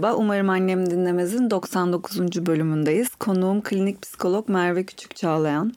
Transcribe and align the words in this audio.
Merhaba, 0.00 0.18
umarım 0.18 0.50
annem 0.50 0.90
dinlemezin 0.90 1.50
99. 1.50 2.46
bölümündeyiz. 2.46 3.14
Konuğum 3.14 3.60
klinik 3.60 4.02
psikolog 4.02 4.48
Merve 4.48 4.84
Küçük 4.84 5.16
Çağlayan. 5.16 5.72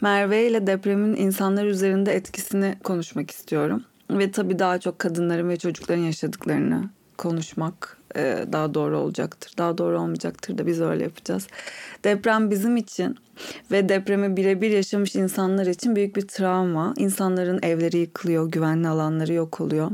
Merve 0.00 0.46
ile 0.46 0.66
depremin 0.66 1.16
insanlar 1.16 1.64
üzerinde 1.64 2.12
etkisini 2.12 2.76
konuşmak 2.84 3.30
istiyorum. 3.30 3.84
Ve 4.10 4.30
tabii 4.30 4.58
daha 4.58 4.80
çok 4.80 4.98
kadınların 4.98 5.48
ve 5.48 5.56
çocukların 5.56 6.02
yaşadıklarını 6.02 6.90
konuşmak 7.18 7.99
e, 8.16 8.44
daha 8.52 8.74
doğru 8.74 8.98
olacaktır. 8.98 9.52
Daha 9.58 9.78
doğru 9.78 10.00
olmayacaktır 10.00 10.58
da 10.58 10.66
biz 10.66 10.80
öyle 10.80 11.02
yapacağız. 11.02 11.46
Deprem 12.04 12.50
bizim 12.50 12.76
için 12.76 13.16
ve 13.70 13.88
depremi 13.88 14.36
birebir 14.36 14.70
yaşamış 14.70 15.14
insanlar 15.14 15.66
için 15.66 15.96
büyük 15.96 16.16
bir 16.16 16.28
travma. 16.28 16.94
İnsanların 16.96 17.62
evleri 17.62 17.98
yıkılıyor, 17.98 18.50
güvenli 18.50 18.88
alanları 18.88 19.32
yok 19.32 19.60
oluyor. 19.60 19.90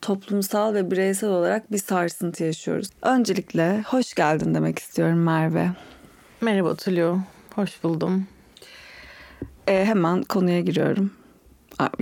Toplumsal 0.00 0.74
ve 0.74 0.90
bireysel 0.90 1.30
olarak 1.30 1.72
bir 1.72 1.78
sarsıntı 1.78 2.44
yaşıyoruz. 2.44 2.90
Öncelikle 3.02 3.82
hoş 3.82 4.14
geldin 4.14 4.54
demek 4.54 4.78
istiyorum 4.78 5.22
Merve. 5.22 5.70
Merhaba 6.40 6.74
Tulio, 6.74 7.18
hoş 7.54 7.82
buldum. 7.84 8.26
E, 9.68 9.84
hemen 9.84 10.22
konuya 10.22 10.60
giriyorum. 10.60 11.10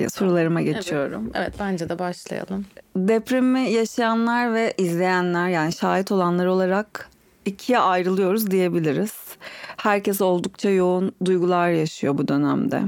Sorularıma 0.08 0.60
geçiyorum. 0.60 1.22
Evet, 1.34 1.36
evet 1.36 1.54
bence 1.60 1.88
de 1.88 1.98
başlayalım. 1.98 2.66
Depremi 2.98 3.70
yaşayanlar 3.70 4.54
ve 4.54 4.74
izleyenler 4.78 5.48
yani 5.48 5.72
şahit 5.72 6.12
olanlar 6.12 6.46
olarak 6.46 7.08
ikiye 7.44 7.78
ayrılıyoruz 7.78 8.50
diyebiliriz. 8.50 9.12
Herkes 9.76 10.20
oldukça 10.20 10.70
yoğun 10.70 11.12
duygular 11.24 11.70
yaşıyor 11.70 12.18
bu 12.18 12.28
dönemde. 12.28 12.82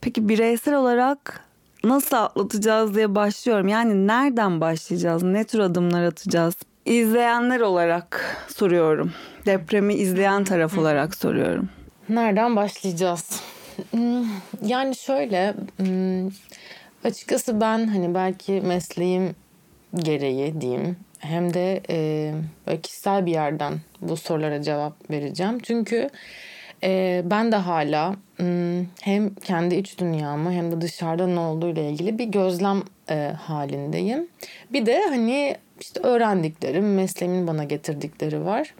Peki 0.00 0.28
bireysel 0.28 0.74
olarak 0.74 1.44
nasıl 1.84 2.16
atlatacağız 2.16 2.94
diye 2.94 3.14
başlıyorum. 3.14 3.68
Yani 3.68 4.06
nereden 4.06 4.60
başlayacağız? 4.60 5.22
Ne 5.22 5.44
tür 5.44 5.58
adımlar 5.58 6.02
atacağız? 6.02 6.54
İzleyenler 6.84 7.60
olarak 7.60 8.36
soruyorum. 8.56 9.12
Depremi 9.46 9.94
izleyen 9.94 10.44
taraf 10.44 10.78
olarak 10.78 11.14
soruyorum. 11.14 11.68
Nereden 12.08 12.56
başlayacağız? 12.56 13.40
Hmm, 13.90 14.24
yani 14.66 14.96
şöyle 14.96 15.54
hmm, 15.76 16.30
açıkçası 17.04 17.60
ben 17.60 17.86
hani 17.86 18.14
belki 18.14 18.52
mesleğim 18.52 19.34
gereği 19.94 20.60
diyeyim 20.60 20.96
hem 21.18 21.54
de 21.54 21.80
e, 22.68 22.80
kişisel 22.82 23.26
bir 23.26 23.32
yerden 23.32 23.74
bu 24.00 24.16
sorulara 24.16 24.62
cevap 24.62 25.10
vereceğim. 25.10 25.58
Çünkü 25.62 26.10
e, 26.82 27.22
ben 27.24 27.52
de 27.52 27.56
hala 27.56 28.14
hem 29.00 29.34
kendi 29.34 29.74
iç 29.74 29.98
dünyamı 29.98 30.52
hem 30.52 30.72
de 30.72 30.80
dışarıda 30.80 31.26
ne 31.26 31.40
olduğu 31.40 31.68
ile 31.68 31.90
ilgili 31.90 32.18
bir 32.18 32.24
gözlem 32.24 32.82
e, 33.10 33.32
halindeyim. 33.42 34.28
Bir 34.72 34.86
de 34.86 35.02
hani 35.08 35.56
işte 35.80 36.00
öğrendiklerim, 36.00 36.94
mesleğimin 36.94 37.46
bana 37.46 37.64
getirdikleri 37.64 38.44
var. 38.44 38.74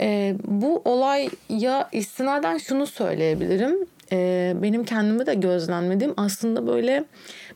E, 0.00 0.34
bu 0.44 0.82
olaya 0.84 1.88
istinaden 1.92 2.58
şunu 2.58 2.86
söyleyebilirim. 2.86 3.86
E, 4.12 4.52
benim 4.62 4.84
kendimi 4.84 5.26
de 5.26 5.34
gözlemlediğim 5.34 6.14
aslında 6.16 6.66
böyle 6.66 7.04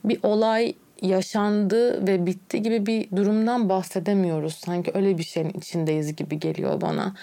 bir 0.04 0.18
olay 0.22 0.74
yaşandı 1.02 2.06
ve 2.06 2.26
bitti 2.26 2.62
gibi 2.62 2.86
bir 2.86 3.16
durumdan 3.16 3.68
bahsedemiyoruz. 3.68 4.54
Sanki 4.54 4.90
öyle 4.94 5.18
bir 5.18 5.22
şeyin 5.22 5.50
içindeyiz 5.50 6.16
gibi 6.16 6.40
geliyor 6.40 6.80
bana. 6.80 7.14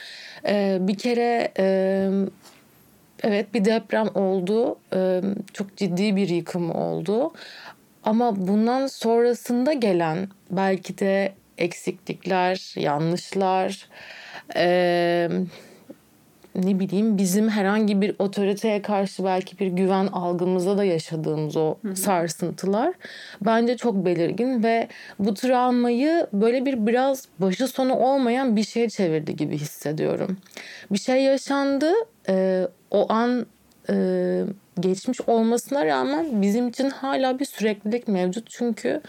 Ee, 0.47 0.78
bir 0.81 0.97
kere 0.97 1.51
e, 1.59 2.09
evet 3.23 3.53
bir 3.53 3.66
deprem 3.66 4.07
oldu. 4.16 4.75
Ee, 4.94 5.22
çok 5.53 5.78
ciddi 5.78 6.16
bir 6.16 6.29
yıkım 6.29 6.72
oldu. 6.72 7.34
Ama 8.03 8.47
bundan 8.47 8.88
sonrasında 8.88 9.73
gelen 9.73 10.28
belki 10.51 10.97
de 10.97 11.34
eksiklikler, 11.57 12.73
yanlışlar, 12.75 13.88
e, 14.56 15.29
ne 16.61 16.79
bileyim 16.79 17.17
bizim 17.17 17.49
herhangi 17.49 18.01
bir 18.01 18.15
otoriteye 18.19 18.81
karşı 18.81 19.23
belki 19.23 19.59
bir 19.59 19.67
güven 19.67 20.07
algımızda 20.07 20.77
da 20.77 20.83
yaşadığımız 20.83 21.57
o 21.57 21.75
Hı-hı. 21.81 21.95
sarsıntılar 21.95 22.93
bence 23.41 23.77
çok 23.77 24.05
belirgin 24.05 24.63
ve 24.63 24.87
bu 25.19 25.33
travmayı 25.33 26.27
böyle 26.33 26.65
bir 26.65 26.87
biraz 26.87 27.27
başı 27.39 27.67
sonu 27.67 27.93
olmayan 27.93 28.55
bir 28.55 28.63
şeye 28.63 28.89
çevirdi 28.89 29.35
gibi 29.35 29.57
hissediyorum. 29.57 30.37
Bir 30.91 30.99
şey 30.99 31.23
yaşandı 31.23 31.91
e, 32.29 32.67
o 32.91 33.13
an 33.13 33.45
e, 33.89 34.43
geçmiş 34.79 35.21
olmasına 35.21 35.85
rağmen 35.85 36.41
bizim 36.41 36.67
için 36.67 36.89
hala 36.89 37.39
bir 37.39 37.45
süreklilik 37.45 38.07
mevcut 38.07 38.49
çünkü 38.49 39.01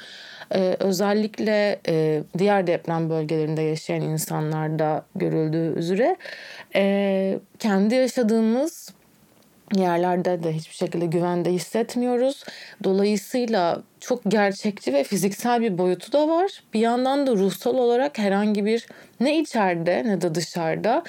ee, 0.54 0.76
özellikle 0.78 1.80
e, 1.88 2.22
diğer 2.38 2.66
deprem 2.66 3.10
bölgelerinde 3.10 3.62
yaşayan 3.62 4.00
insanlarda 4.00 5.04
görüldüğü 5.14 5.78
üzere 5.78 6.16
e, 6.74 7.38
kendi 7.58 7.94
yaşadığımız 7.94 8.94
yerlerde 9.76 10.42
de 10.42 10.52
hiçbir 10.52 10.74
şekilde 10.74 11.06
güvende 11.06 11.52
hissetmiyoruz. 11.52 12.44
Dolayısıyla 12.84 13.82
çok 14.00 14.20
gerçekçi 14.28 14.92
ve 14.92 15.04
fiziksel 15.04 15.60
bir 15.60 15.78
boyutu 15.78 16.12
da 16.12 16.28
var. 16.28 16.62
Bir 16.74 16.80
yandan 16.80 17.26
da 17.26 17.32
ruhsal 17.32 17.74
olarak 17.74 18.18
herhangi 18.18 18.64
bir 18.64 18.86
ne 19.20 19.38
içeride 19.38 20.02
ne 20.06 20.20
de 20.20 20.34
dışarıda 20.34 21.04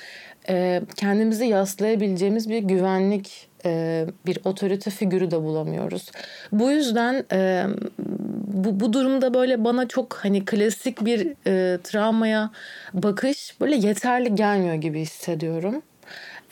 e, 0.50 0.82
kendimizi 0.96 1.46
yaslayabileceğimiz 1.46 2.50
bir 2.50 2.60
güvenlik 2.60 3.48
e, 3.66 4.06
bir 4.26 4.40
otorite 4.44 4.90
figürü 4.90 5.32
de 5.32 5.44
bulamıyoruz. 5.44 6.12
Bu 6.52 6.72
yüzden 6.72 7.26
e, 7.32 7.66
bu, 8.48 8.80
bu 8.80 8.94
durumda 8.94 9.34
böyle 9.34 9.64
bana 9.64 9.88
çok 9.88 10.14
hani 10.14 10.46
klasik 10.46 11.06
bir 11.06 11.34
e, 11.48 11.78
travmaya 11.84 12.52
bakış 12.94 13.62
böyle 13.62 13.76
yeterli 13.76 14.36
gelmiyor 14.36 14.76
gibi 14.76 15.00
hissediyorum. 15.00 15.82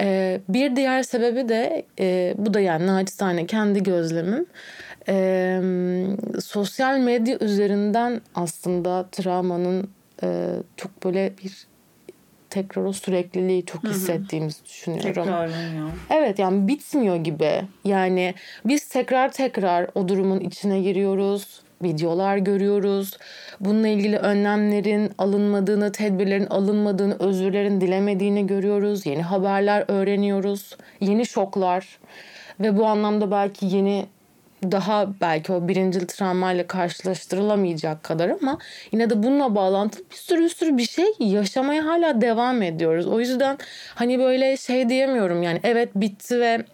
E, 0.02 0.40
bir 0.50 0.76
diğer 0.76 1.04
sebebi 1.04 1.50
de 1.50 1.86
e, 2.00 2.34
bu 2.38 2.54
da 2.54 2.60
yani 2.60 2.88
naçizane 2.88 3.46
kendi 3.46 3.84
gözlemim. 3.84 4.46
E, 5.08 5.62
sosyal 6.42 7.00
medya 7.00 7.38
üzerinden 7.40 8.22
aslında 8.36 9.08
travmanın 9.12 9.90
e, 10.24 10.50
çok 10.78 11.04
böyle 11.04 11.34
bir 11.44 11.69
tekrar 12.50 12.84
o 12.84 12.94
sürekliliği 12.94 13.66
çok 13.66 13.84
hissettiğimizi 13.84 14.66
düşünüyorum. 14.66 15.14
Tekrarlanıyor. 15.14 15.90
Evet 16.10 16.40
yani 16.40 16.68
bitmiyor 16.68 17.16
gibi. 17.16 17.62
Yani 17.86 18.34
biz 18.66 18.88
tekrar 18.88 19.32
tekrar 19.32 19.88
o 19.96 20.08
durumun 20.08 20.40
içine 20.40 20.82
giriyoruz. 20.82 21.62
Videolar 21.84 22.38
görüyoruz. 22.38 23.18
Bununla 23.60 23.88
ilgili 23.88 24.18
önlemlerin 24.18 25.12
alınmadığını, 25.18 25.92
tedbirlerin 25.92 26.46
alınmadığını, 26.46 27.16
özürlerin 27.20 27.82
dilemediğini 27.82 28.48
görüyoruz. 28.48 29.06
Yeni 29.06 29.22
haberler 29.22 29.86
öğreniyoruz. 29.88 30.78
Yeni 31.02 31.26
şoklar. 31.26 32.00
Ve 32.60 32.78
bu 32.78 32.86
anlamda 32.86 33.32
belki 33.32 33.66
yeni 33.66 34.06
daha 34.64 35.10
belki 35.22 35.52
o 35.52 35.68
birincil 35.68 36.08
travmayla 36.08 36.68
karşılaştırılamayacak 36.68 38.04
kadar 38.04 38.30
ama 38.30 38.58
yine 38.92 39.10
de 39.10 39.24
bununla 39.24 39.56
bağlantılı 39.56 40.04
bir 40.12 40.16
sürü 40.16 40.44
bir 40.44 40.50
sürü 40.50 40.78
bir 40.78 40.88
şey 40.88 41.06
yaşamaya 41.20 41.86
hala 41.86 42.22
devam 42.22 42.62
ediyoruz. 42.62 43.08
O 43.08 43.20
yüzden 43.20 43.58
hani 43.96 44.20
böyle 44.20 44.58
şey 44.58 44.90
diyemiyorum 44.90 45.44
yani 45.44 45.60
evet 45.64 45.90
bitti 45.96 46.40
ve 46.40 46.66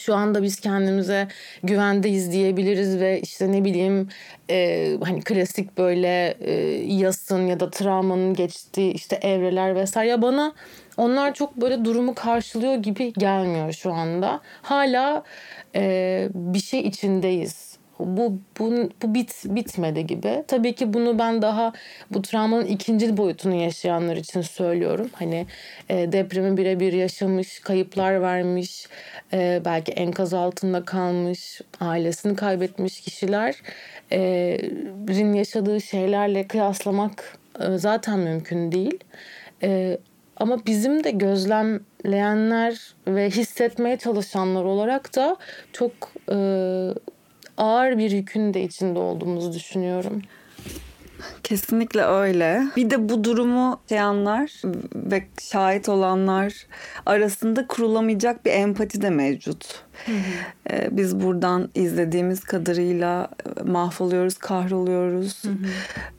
şu 0.00 0.14
anda 0.14 0.42
biz 0.42 0.60
kendimize 0.60 1.28
güvendeyiz 1.62 2.32
diyebiliriz 2.32 3.00
ve 3.00 3.20
işte 3.20 3.52
ne 3.52 3.64
bileyim 3.64 4.08
e, 4.50 4.88
hani 5.04 5.20
klasik 5.22 5.78
böyle 5.78 6.34
e, 6.40 6.52
yasın 6.94 7.46
ya 7.46 7.60
da 7.60 7.70
travmanın 7.70 8.34
geçtiği 8.34 8.92
işte 8.92 9.16
evreler 9.16 9.74
vesaire 9.76 10.22
bana 10.22 10.52
onlar 10.96 11.34
çok 11.34 11.56
böyle 11.56 11.84
durumu 11.84 12.14
karşılıyor 12.14 12.74
gibi 12.74 13.12
gelmiyor 13.12 13.72
şu 13.72 13.92
anda. 13.92 14.40
Hala 14.62 15.22
e, 15.74 16.28
bir 16.34 16.60
şey 16.60 16.80
içindeyiz. 16.80 17.72
Bu, 17.98 18.38
bu, 18.58 18.90
bu 19.02 19.14
bit, 19.14 19.42
bitmedi 19.44 20.06
gibi. 20.06 20.44
Tabii 20.48 20.74
ki 20.74 20.94
bunu 20.94 21.18
ben 21.18 21.42
daha 21.42 21.72
bu 22.10 22.22
travmanın 22.22 22.66
ikinci 22.66 23.16
boyutunu 23.16 23.54
yaşayanlar 23.54 24.16
için 24.16 24.40
söylüyorum. 24.40 25.10
Hani 25.12 25.46
e, 25.88 26.12
depremi 26.12 26.56
birebir 26.56 26.92
yaşamış, 26.92 27.60
kayıplar 27.60 28.22
vermiş, 28.22 28.86
e, 29.32 29.62
belki 29.64 29.92
enkaz 29.92 30.34
altında 30.34 30.84
kalmış, 30.84 31.60
ailesini 31.80 32.36
kaybetmiş 32.36 33.00
kişilerin 33.00 33.54
e, 34.12 35.38
yaşadığı 35.38 35.80
şeylerle 35.80 36.46
kıyaslamak 36.46 37.38
e, 37.60 37.78
zaten 37.78 38.18
mümkün 38.18 38.72
değil. 38.72 38.98
E, 39.62 39.98
ama 40.42 40.66
bizim 40.66 41.04
de 41.04 41.10
gözlemleyenler 41.10 42.94
ve 43.08 43.30
hissetmeye 43.30 43.96
çalışanlar 43.96 44.64
olarak 44.64 45.16
da 45.16 45.36
çok 45.72 45.92
e, 46.32 46.36
ağır 47.56 47.98
bir 47.98 48.10
yükün 48.10 48.54
de 48.54 48.62
içinde 48.62 48.98
olduğumuzu 48.98 49.52
düşünüyorum. 49.52 50.22
Kesinlikle 51.42 52.02
öyle. 52.02 52.66
Bir 52.76 52.90
de 52.90 53.08
bu 53.08 53.24
durumu 53.24 53.80
yaşayanlar 53.90 54.62
ve 54.94 55.24
şahit 55.40 55.88
olanlar 55.88 56.66
arasında 57.06 57.66
kurulamayacak 57.66 58.44
bir 58.44 58.50
empati 58.50 59.02
de 59.02 59.10
mevcut. 59.10 59.82
Hı 60.06 60.12
hı. 60.12 60.16
Ee, 60.70 60.88
biz 60.90 61.20
buradan 61.20 61.68
izlediğimiz 61.74 62.40
kadarıyla 62.40 63.28
e, 63.60 63.62
mahvoluyoruz, 63.62 64.38
kahroluyoruz. 64.38 65.44
Hı 65.44 65.48
hı. 65.48 65.54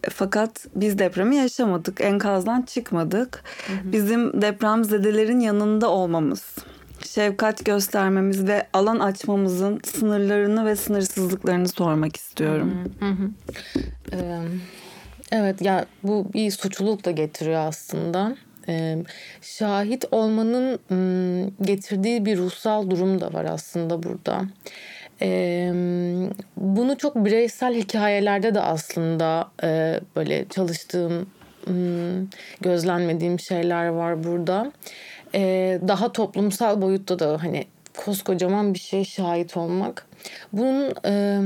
Fakat 0.10 0.66
biz 0.76 1.00
depremi 1.00 1.36
yaşamadık, 1.36 2.02
enkazdan 2.02 2.62
çıkmadık. 2.62 3.44
Hı 3.68 3.74
hı. 3.74 3.92
Bizim 3.92 4.42
depremzedelerin 4.42 5.40
yanında 5.40 5.90
olmamız 5.90 6.56
şefkat 7.08 7.66
göstermemiz 7.66 8.48
ve 8.48 8.68
alan 8.74 9.00
açmamızın 9.00 9.80
sınırlarını 9.84 10.66
ve 10.66 10.76
sınırsızlıklarını 10.76 11.68
sormak 11.68 12.16
istiyorum. 12.16 12.72
Hı 13.00 13.06
hı. 13.06 13.30
Ee, 14.12 14.42
evet 15.34 15.62
ya 15.62 15.86
bu 16.04 16.34
bir 16.34 16.52
suçluluk 16.52 17.06
da 17.06 17.12
getiriyor 17.12 17.68
aslında. 17.68 18.36
Ee, 18.68 18.98
şahit 19.42 20.06
olmanın 20.12 20.80
getirdiği 21.62 22.26
bir 22.26 22.38
ruhsal 22.38 22.90
durum 22.90 23.22
da 23.22 23.34
var 23.34 23.46
aslında 23.46 24.04
burada. 24.04 24.42
Ee, 25.22 25.72
bunu 26.58 26.98
çok 26.98 27.16
bireysel 27.16 27.76
hikayelerde 27.76 28.56
de 28.56 28.62
aslında 28.62 29.52
e, 29.64 30.00
böyle 30.16 30.46
çalıştığım, 30.50 31.28
gözlenmediğim 32.62 33.40
şeyler 33.40 33.88
var 33.88 34.24
burada 34.24 34.72
e, 35.36 35.80
daha 35.88 36.12
toplumsal 36.12 36.82
boyutta 36.82 37.20
da 37.20 37.44
hani 37.44 37.66
koskocaman 37.98 38.74
bir 38.74 38.80
şey 38.80 39.06
şahit 39.06 39.58
olmak. 39.58 40.08
Bunun 40.54 40.94
e, 41.06 41.42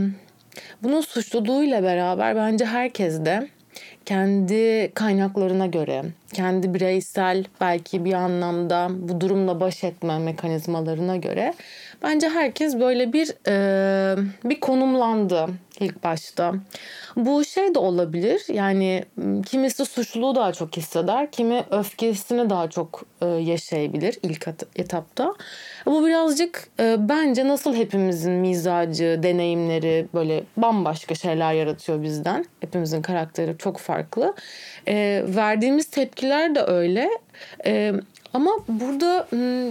bunun 0.84 1.02
suçluluğuyla 1.02 1.84
beraber 1.84 2.36
bence 2.36 2.66
herkes 2.66 3.26
de 3.26 3.50
kendi 4.08 4.92
kaynaklarına 4.94 5.66
göre, 5.66 6.04
kendi 6.34 6.74
bireysel 6.74 7.46
belki 7.62 8.06
bir 8.06 8.14
anlamda 8.14 8.88
bu 8.92 9.22
durumla 9.22 9.60
baş 9.60 9.84
etme 9.84 10.20
mekanizmalarına 10.20 11.18
göre 11.18 11.54
bence 12.04 12.30
herkes 12.30 12.80
böyle 12.80 13.14
bir 13.14 13.34
e, 13.48 14.18
bir 14.44 14.60
konumlandı 14.60 15.48
ilk 15.80 16.04
başta. 16.04 16.54
Bu 17.16 17.46
şey 17.46 17.76
de 17.76 17.80
olabilir. 17.80 18.42
Yani 18.54 19.06
kimisi 19.46 19.86
suçluluğu 19.86 20.36
daha 20.36 20.54
çok 20.54 20.78
hisseder, 20.78 21.32
kimi 21.32 21.64
öfkesini 21.72 22.50
daha 22.50 22.70
çok 22.70 23.06
e, 23.22 23.26
yaşayabilir 23.26 24.18
ilk 24.24 24.48
etapta. 24.76 25.34
Bu 25.86 26.06
birazcık 26.06 26.70
e, 26.80 26.96
bence 27.00 27.48
nasıl 27.48 27.76
hepimizin 27.76 28.32
mizacı, 28.32 29.20
deneyimleri 29.24 30.08
böyle 30.14 30.44
bambaşka 30.58 31.16
şeyler 31.16 31.54
yaratıyor 31.54 32.04
bizden. 32.04 32.46
Hepimizin 32.60 33.02
karakteri 33.02 33.56
çok 33.58 33.78
farklı. 33.78 34.34
E, 34.88 35.24
verdiğimiz 35.28 35.90
tepkiler 36.18 36.56
de 36.56 36.62
öyle. 36.62 37.10
E, 37.66 37.94
ama 38.34 38.52
burada 38.68 39.28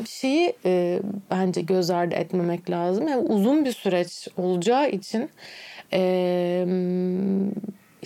şeyi 0.08 0.52
e, 0.64 1.00
bence 1.30 1.60
göz 1.60 1.90
ardı 1.90 2.14
etmemek 2.14 2.70
lazım. 2.70 3.08
Yani 3.08 3.20
uzun 3.20 3.64
bir 3.64 3.72
süreç 3.72 4.28
olacağı 4.36 4.90
için 4.90 5.30
e, 5.92 6.66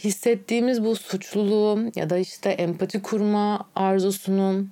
hissettiğimiz 0.05 0.85
bu 0.85 0.97
suçluluğu 0.97 1.91
ya 1.97 2.11
da 2.11 2.19
işte 2.19 2.51
empati 2.51 3.03
kurma 3.03 3.67
arzusunun 3.75 4.71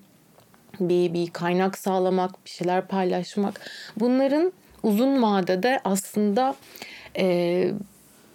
bir, 0.81 1.15
bir 1.15 1.31
kaynak 1.31 1.79
sağlamak, 1.79 2.44
bir 2.44 2.50
şeyler 2.50 2.87
paylaşmak 2.87 3.61
bunların 3.97 4.53
uzun 4.82 5.23
vadede 5.23 5.81
aslında 5.85 6.55
e, 7.19 7.70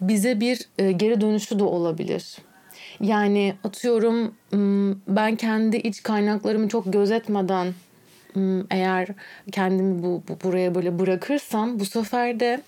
bize 0.02 0.40
bir 0.40 0.68
e, 0.78 0.92
geri 0.92 1.22
dönüşü 1.22 1.60
de 1.60 1.64
olabilir. 1.64 2.38
Yani 3.04 3.56
atıyorum 3.64 4.36
ben 5.08 5.36
kendi 5.36 5.78
iç 5.78 6.04
kaynaklarımı 6.04 6.70
çok 6.70 6.94
gözetmeden 6.94 7.74
eğer 8.72 9.08
kendimi 9.52 10.04
bu, 10.04 10.24
bu 10.28 10.38
buraya 10.44 10.76
böyle 10.76 11.00
bırakırsam 11.00 11.80
bu 11.80 11.86
sefer 11.86 12.40
de 12.40 12.62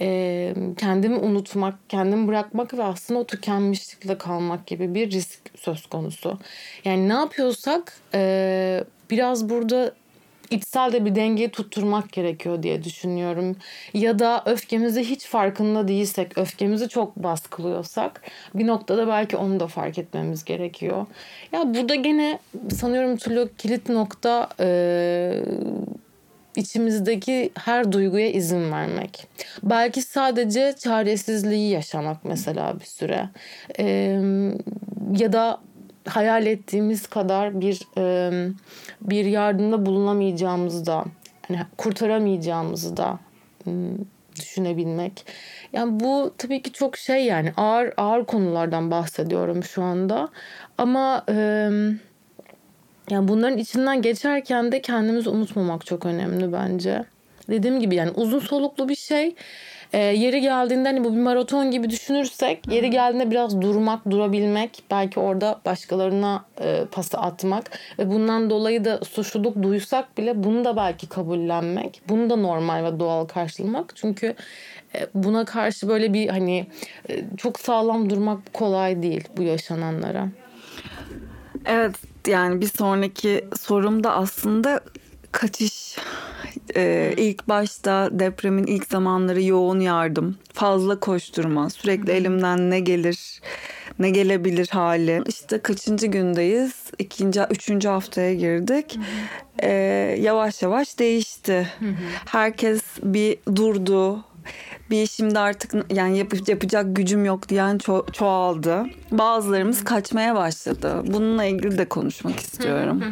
e, 0.00 0.54
kendimi 0.76 1.16
unutmak, 1.16 1.74
kendimi 1.88 2.28
bırakmak 2.28 2.74
ve 2.74 2.82
aslında 2.82 3.20
o 3.20 3.26
tükenmişlikle 3.26 4.18
kalmak 4.18 4.66
gibi 4.66 4.94
bir 4.94 5.10
risk 5.10 5.40
söz 5.54 5.86
konusu. 5.86 6.38
Yani 6.84 7.08
ne 7.08 7.12
yapıyorsak 7.12 7.96
e, 8.14 8.84
biraz 9.10 9.48
burada 9.48 9.94
içsel 10.50 10.92
de 10.92 11.04
bir 11.04 11.14
dengeyi 11.14 11.48
tutturmak 11.48 12.12
gerekiyor 12.12 12.62
diye 12.62 12.84
düşünüyorum. 12.84 13.56
Ya 13.94 14.18
da 14.18 14.42
öfkemizi 14.46 15.04
hiç 15.04 15.26
farkında 15.26 15.88
değilsek, 15.88 16.38
öfkemizi 16.38 16.88
çok 16.88 17.16
baskılıyorsak 17.16 18.22
bir 18.54 18.66
noktada 18.66 19.08
belki 19.08 19.36
onu 19.36 19.60
da 19.60 19.66
fark 19.66 19.98
etmemiz 19.98 20.44
gerekiyor. 20.44 21.06
Ya 21.52 21.74
burada 21.74 21.94
gene 21.94 22.38
sanıyorum 22.74 23.16
türlü 23.16 23.50
kilit 23.58 23.88
nokta 23.88 24.48
e, 24.60 25.42
içimizdeki 26.56 27.50
her 27.58 27.92
duyguya 27.92 28.30
izin 28.30 28.72
vermek. 28.72 29.26
Belki 29.62 30.02
sadece 30.02 30.74
çaresizliği 30.78 31.70
yaşamak 31.70 32.24
mesela 32.24 32.80
bir 32.80 32.84
süre. 32.84 33.28
E, 33.78 33.84
ya 35.18 35.32
da 35.32 35.60
hayal 36.08 36.46
ettiğimiz 36.46 37.06
kadar 37.06 37.60
bir 37.60 37.80
e, 37.98 38.32
bir 39.02 39.24
yardımda 39.24 39.86
bulunamayacağımızı 39.86 40.86
da 40.86 41.04
hani 41.48 41.58
kurtaramayacağımızı 41.78 42.96
da 42.96 43.18
e, 43.66 43.70
düşünebilmek. 44.36 45.26
Yani 45.72 46.00
bu 46.00 46.34
tabii 46.38 46.62
ki 46.62 46.72
çok 46.72 46.96
şey 46.96 47.24
yani 47.24 47.52
ağır 47.56 47.92
ağır 47.96 48.24
konulardan 48.24 48.90
bahsediyorum 48.90 49.64
şu 49.64 49.82
anda. 49.82 50.28
Ama 50.78 51.24
e, 51.28 51.34
yani 53.10 53.28
bunların 53.28 53.58
içinden 53.58 54.02
geçerken 54.02 54.72
de 54.72 54.82
kendimizi 54.82 55.30
unutmamak 55.30 55.86
çok 55.86 56.06
önemli 56.06 56.52
bence. 56.52 57.04
Dediğim 57.48 57.80
gibi 57.80 57.94
yani 57.94 58.10
uzun 58.10 58.38
soluklu 58.38 58.88
bir 58.88 58.94
şey 58.94 59.34
e, 59.92 59.98
yeri 59.98 60.40
geldiğinde 60.40 60.88
hani 60.88 61.04
bu 61.04 61.12
bir 61.12 61.20
maraton 61.20 61.70
gibi 61.70 61.90
düşünürsek 61.90 62.68
yeri 62.68 62.90
geldiğinde 62.90 63.30
biraz 63.30 63.62
durmak, 63.62 64.10
durabilmek, 64.10 64.82
belki 64.90 65.20
orada 65.20 65.60
başkalarına 65.64 66.44
e, 66.60 66.84
pası 66.92 67.18
atmak 67.18 67.70
ve 67.98 68.10
bundan 68.10 68.50
dolayı 68.50 68.84
da 68.84 69.04
suçluluk 69.04 69.62
duysak 69.62 70.18
bile 70.18 70.44
bunu 70.44 70.64
da 70.64 70.76
belki 70.76 71.08
kabullenmek, 71.08 72.02
bunu 72.08 72.30
da 72.30 72.36
normal 72.36 72.84
ve 72.84 73.00
doğal 73.00 73.24
karşılamak. 73.24 73.92
Çünkü 73.96 74.34
e, 74.94 75.06
buna 75.14 75.44
karşı 75.44 75.88
böyle 75.88 76.12
bir 76.12 76.28
hani 76.28 76.66
e, 77.10 77.24
çok 77.36 77.60
sağlam 77.60 78.10
durmak 78.10 78.54
kolay 78.54 79.02
değil 79.02 79.28
bu 79.36 79.42
yaşananlara. 79.42 80.28
Evet 81.66 81.94
yani 82.26 82.60
bir 82.60 82.66
sonraki 82.66 83.44
sorum 83.60 84.04
da 84.04 84.14
aslında 84.14 84.80
kaçış 85.32 85.96
ee, 86.76 87.14
ilk 87.16 87.48
başta 87.48 88.08
depremin 88.12 88.64
ilk 88.64 88.86
zamanları 88.86 89.42
yoğun 89.42 89.80
yardım, 89.80 90.38
fazla 90.52 91.00
koşturma, 91.00 91.70
sürekli 91.70 92.12
elimden 92.12 92.70
ne 92.70 92.80
gelir, 92.80 93.40
ne 93.98 94.10
gelebilir 94.10 94.68
hali. 94.68 95.22
İşte 95.26 95.58
kaçıncı 95.58 96.06
gündeyiz? 96.06 96.72
İkinci, 96.98 97.40
üçüncü 97.50 97.88
haftaya 97.88 98.34
girdik. 98.34 98.98
Ee, 99.62 99.70
yavaş 100.20 100.62
yavaş 100.62 100.98
değişti. 100.98 101.72
Herkes 102.26 102.82
bir 103.02 103.38
durdu, 103.56 104.24
bir 104.90 105.06
şimdi 105.06 105.38
artık 105.38 105.74
yani 105.90 106.18
yap, 106.18 106.48
yapacak 106.48 106.96
gücüm 106.96 107.24
yok 107.24 107.48
diyen 107.48 107.76
ço- 107.76 108.12
çoğaldı. 108.12 108.84
Bazılarımız 109.10 109.84
kaçmaya 109.84 110.34
başladı. 110.34 111.02
Bununla 111.06 111.44
ilgili 111.44 111.78
de 111.78 111.84
konuşmak 111.84 112.40
istiyorum. 112.40 113.04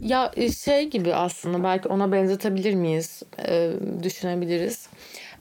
ya 0.00 0.32
e, 0.36 0.52
şey 0.52 0.90
gibi 0.90 1.14
aslında 1.14 1.64
belki 1.64 1.88
ona 1.88 2.12
benzetebilir 2.12 2.74
miyiz? 2.74 3.22
Ee, 3.48 3.70
düşünebiliriz. 4.02 4.88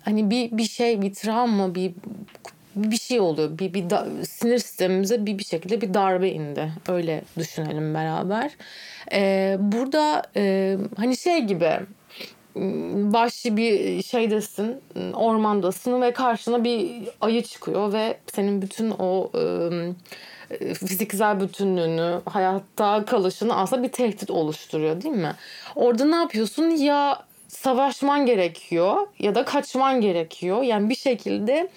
Hani 0.02 0.30
bir 0.30 0.58
bir 0.58 0.64
şey, 0.64 1.02
bir 1.02 1.14
travma, 1.14 1.76
bir 1.76 1.94
bir 2.76 2.98
şey 2.98 3.20
oluyor. 3.20 3.60
Bir, 3.60 3.74
bir 3.74 3.90
da, 3.90 4.08
sinir 4.30 4.58
sistemimize 4.58 5.26
bir 5.26 5.38
bir 5.38 5.44
şekilde 5.44 5.82
bir 5.82 5.94
darbe 5.94 6.30
indi. 6.30 6.72
Öyle 6.88 7.22
düşünelim 7.38 7.94
beraber. 7.94 8.52
Ee, 9.14 9.58
burada 9.60 10.24
e, 10.36 10.78
hani 10.98 11.18
şey 11.18 11.42
gibi 11.42 11.72
vahşi 13.14 13.58
bir 13.58 14.04
şeydesin, 14.04 14.82
ormandasın 15.14 16.02
ve 16.02 16.14
karşına 16.14 16.64
bir 16.64 16.92
ayı 17.22 17.44
çıkıyor 17.44 17.94
ve 17.94 18.18
senin 18.34 18.62
bütün 18.62 18.94
o 19.00 19.32
e, 19.36 20.74
fiziksel 20.74 21.42
bütünlüğünü, 21.42 22.22
hayatta 22.26 23.06
kalışını 23.06 23.56
aslında 23.56 23.84
bir 23.84 23.92
tehdit 23.92 24.32
oluşturuyor 24.32 25.02
değil 25.02 25.16
mi? 25.16 25.36
Orada 25.76 26.06
ne 26.06 26.16
yapıyorsun? 26.16 26.70
Ya 26.70 27.24
savaşman 27.48 28.26
gerekiyor 28.26 29.08
ya 29.20 29.36
da 29.36 29.46
kaçman 29.46 30.02
gerekiyor. 30.02 30.62
Yani 30.62 30.90
bir 30.90 30.96
şekilde 30.96 31.70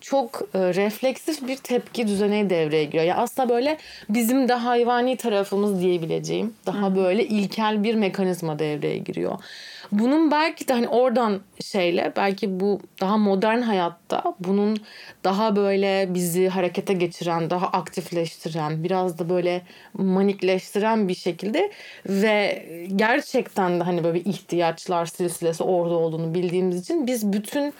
çok 0.00 0.42
e, 0.54 0.58
refleksif 0.58 1.48
bir 1.48 1.56
tepki 1.56 2.08
düzeni 2.08 2.50
devreye 2.50 2.84
giriyor. 2.84 3.04
Yani 3.04 3.20
aslında 3.20 3.48
böyle 3.48 3.78
bizim 4.08 4.48
de 4.48 4.54
hayvani 4.54 5.16
tarafımız 5.16 5.80
diyebileceğim 5.80 6.54
daha 6.66 6.96
böyle 6.96 7.26
ilkel 7.26 7.84
bir 7.84 7.94
mekanizma 7.94 8.58
devreye 8.58 8.98
giriyor. 8.98 9.38
Bunun 9.92 10.30
belki 10.30 10.68
de 10.68 10.72
hani 10.72 10.88
oradan 10.88 11.40
şeyle 11.64 12.12
belki 12.16 12.60
bu 12.60 12.80
daha 13.00 13.16
modern 13.16 13.60
hayatta 13.60 14.34
bunun 14.40 14.76
daha 15.24 15.56
böyle 15.56 16.14
bizi 16.14 16.48
harekete 16.48 16.92
geçiren, 16.92 17.50
daha 17.50 17.66
aktifleştiren, 17.66 18.84
biraz 18.84 19.18
da 19.18 19.28
böyle 19.28 19.62
manikleştiren 19.94 21.08
bir 21.08 21.14
şekilde 21.14 21.70
ve 22.06 22.66
gerçekten 22.96 23.80
de 23.80 23.84
hani 23.84 24.04
böyle 24.04 24.20
ihtiyaçlar 24.20 25.06
silsilesi 25.06 25.62
orada 25.62 25.94
olduğunu 25.94 26.34
bildiğimiz 26.34 26.80
için 26.80 27.06
biz 27.06 27.32
bütün 27.32 27.74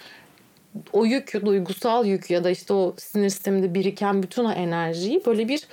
o 0.93 1.05
yük, 1.05 1.45
duygusal 1.45 2.07
yük 2.07 2.31
ya 2.31 2.45
da 2.45 2.51
işte 2.51 2.73
o 2.73 2.95
sinir 2.99 3.29
sisteminde 3.29 3.75
biriken 3.75 4.23
bütün 4.23 4.45
o 4.45 4.53
enerjiyi 4.53 5.23
böyle 5.27 5.49
bir 5.49 5.67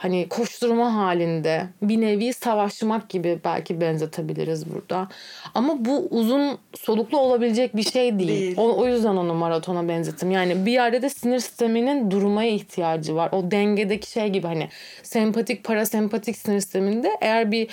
hani 0.00 0.28
koşturma 0.28 0.94
halinde 0.94 1.66
bir 1.82 2.00
nevi 2.00 2.32
savaşmak 2.32 3.08
gibi 3.08 3.38
belki 3.44 3.80
benzetebiliriz 3.80 4.74
burada. 4.74 5.08
Ama 5.54 5.84
bu 5.84 6.08
uzun 6.10 6.58
soluklu 6.74 7.18
olabilecek 7.18 7.76
bir 7.76 7.82
şey 7.82 8.18
değil. 8.18 8.28
değil. 8.28 8.54
O, 8.56 8.80
o 8.80 8.86
yüzden 8.86 9.16
onu 9.16 9.34
maratona 9.34 9.88
benzettim. 9.88 10.30
Yani 10.30 10.66
bir 10.66 10.72
yerde 10.72 11.02
de 11.02 11.08
sinir 11.08 11.38
sisteminin 11.38 12.10
durmaya 12.10 12.50
ihtiyacı 12.50 13.14
var. 13.14 13.28
O 13.32 13.50
dengedeki 13.50 14.10
şey 14.10 14.28
gibi 14.28 14.46
hani 14.46 14.68
sempatik 15.02 15.64
parasempatik 15.64 16.36
sinir 16.36 16.60
sisteminde 16.60 17.10
eğer 17.20 17.52
bir 17.52 17.68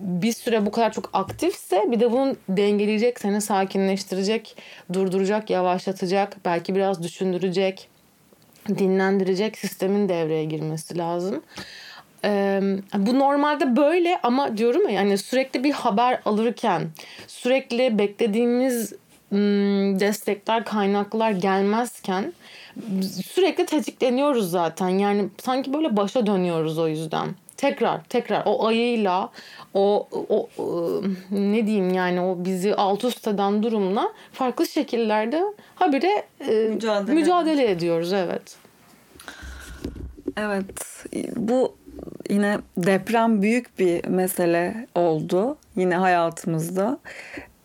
bir 0.00 0.32
süre 0.32 0.66
bu 0.66 0.70
kadar 0.70 0.92
çok 0.92 1.10
aktifse 1.12 1.84
bir 1.90 2.00
de 2.00 2.12
bunu 2.12 2.36
dengeleyecek, 2.48 3.20
seni 3.20 3.40
sakinleştirecek, 3.40 4.56
durduracak, 4.92 5.50
yavaşlatacak, 5.50 6.36
belki 6.44 6.74
biraz 6.74 7.02
düşündürecek 7.02 7.88
dinlendirecek 8.68 9.58
sistemin 9.58 10.08
devreye 10.08 10.44
girmesi 10.44 10.98
lazım. 10.98 11.42
Ee, 12.24 12.60
bu 12.94 13.18
normalde 13.18 13.76
böyle 13.76 14.20
ama 14.22 14.56
diyorum 14.56 14.88
ya 14.88 14.94
yani 14.94 15.18
sürekli 15.18 15.64
bir 15.64 15.72
haber 15.72 16.20
alırken 16.24 16.82
sürekli 17.26 17.98
beklediğimiz 17.98 18.92
destekler 20.00 20.64
kaynaklar 20.64 21.30
gelmezken 21.30 22.32
sürekli 23.24 23.66
tetikleniyoruz 23.66 24.50
zaten 24.50 24.88
yani 24.88 25.28
sanki 25.42 25.72
böyle 25.72 25.96
başa 25.96 26.26
dönüyoruz 26.26 26.78
o 26.78 26.88
yüzden 26.88 27.28
tekrar 27.58 28.04
tekrar 28.04 28.42
o 28.46 28.66
ayıyla 28.66 29.30
o, 29.74 30.08
o, 30.28 30.48
o 30.58 31.02
ne 31.30 31.66
diyeyim 31.66 31.94
yani 31.94 32.20
o 32.20 32.44
bizi 32.44 32.74
alt 32.74 33.04
üst 33.04 33.28
eden 33.28 33.62
durumla 33.62 34.12
farklı 34.32 34.66
şekillerde 34.66 35.42
habire 35.74 36.22
e, 36.48 36.52
mücadele. 36.52 37.14
mücadele 37.14 37.70
ediyoruz 37.70 38.12
evet. 38.12 38.56
Evet 40.36 41.04
bu 41.36 41.76
yine 42.30 42.58
deprem 42.76 43.42
büyük 43.42 43.78
bir 43.78 44.04
mesele 44.04 44.86
oldu 44.94 45.56
yine 45.76 45.96
hayatımızda. 45.96 46.98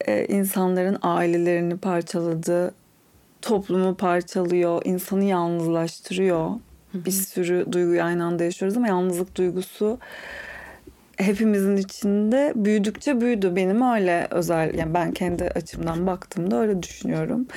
Ee, 0.07 0.25
insanların 0.25 0.97
ailelerini 1.01 1.77
parçaladı, 1.77 2.73
toplumu 3.41 3.95
parçalıyor, 3.95 4.81
insanı 4.85 5.23
yalnızlaştırıyor. 5.23 6.51
Bir 6.93 7.11
sürü 7.11 7.65
duyguyu 7.71 8.03
aynı 8.03 8.25
anda 8.25 8.43
yaşıyoruz 8.43 8.77
ama 8.77 8.87
yalnızlık 8.87 9.35
duygusu 9.35 9.99
hepimizin 11.17 11.77
içinde 11.77 12.53
büyüdükçe 12.55 13.21
büyüdü. 13.21 13.55
Benim 13.55 13.81
öyle 13.81 14.27
özel 14.31 14.73
yani 14.73 14.93
ben 14.93 15.11
kendi 15.11 15.43
açımdan 15.43 16.07
baktığımda 16.07 16.57
öyle 16.61 16.83
düşünüyorum. 16.83 17.47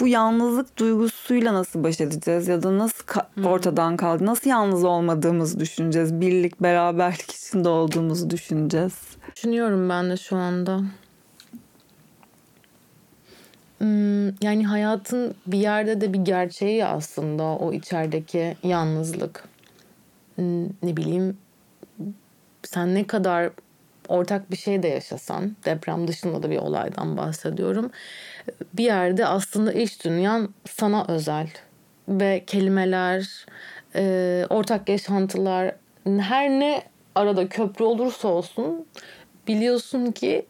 Bu 0.00 0.08
yalnızlık 0.08 0.78
duygusuyla 0.78 1.54
nasıl 1.54 1.84
baş 1.84 2.00
edeceğiz 2.00 2.48
ya 2.48 2.62
da 2.62 2.78
nasıl 2.78 3.04
ka- 3.04 3.46
ortadan 3.46 3.96
kaldı? 3.96 4.26
Nasıl 4.26 4.50
yalnız 4.50 4.84
olmadığımızı 4.84 5.60
düşüneceğiz? 5.60 6.20
Birlik, 6.20 6.62
beraberlik 6.62 7.30
içinde 7.30 7.68
olduğumuzu 7.68 8.30
düşüneceğiz. 8.30 8.92
Düşünüyorum 9.36 9.88
ben 9.88 10.10
de 10.10 10.16
şu 10.16 10.36
anda. 10.36 10.80
Hmm, 13.82 14.44
yani 14.44 14.66
hayatın 14.66 15.34
bir 15.46 15.58
yerde 15.58 16.00
de 16.00 16.12
bir 16.12 16.18
gerçeği 16.18 16.84
aslında 16.84 17.42
o 17.42 17.72
içerideki 17.72 18.56
yalnızlık. 18.62 19.44
Hmm, 20.34 20.64
ne 20.64 20.96
bileyim 20.96 21.38
sen 22.62 22.94
ne 22.94 23.06
kadar 23.06 23.50
ortak 24.08 24.50
bir 24.50 24.56
şey 24.56 24.82
de 24.82 24.88
yaşasan, 24.88 25.56
deprem 25.64 26.08
dışında 26.08 26.42
da 26.42 26.50
bir 26.50 26.58
olaydan 26.58 27.16
bahsediyorum. 27.16 27.90
Bir 28.74 28.84
yerde 28.84 29.26
aslında 29.26 29.72
iş 29.72 30.04
dünyan 30.04 30.54
sana 30.70 31.04
özel 31.08 31.48
ve 32.08 32.44
kelimeler, 32.46 33.46
e, 33.94 34.46
ortak 34.50 34.88
yaşantılar 34.88 35.74
her 36.18 36.50
ne 36.50 36.82
arada 37.14 37.48
köprü 37.48 37.84
olursa 37.84 38.28
olsun 38.28 38.86
biliyorsun 39.48 40.12
ki 40.12 40.46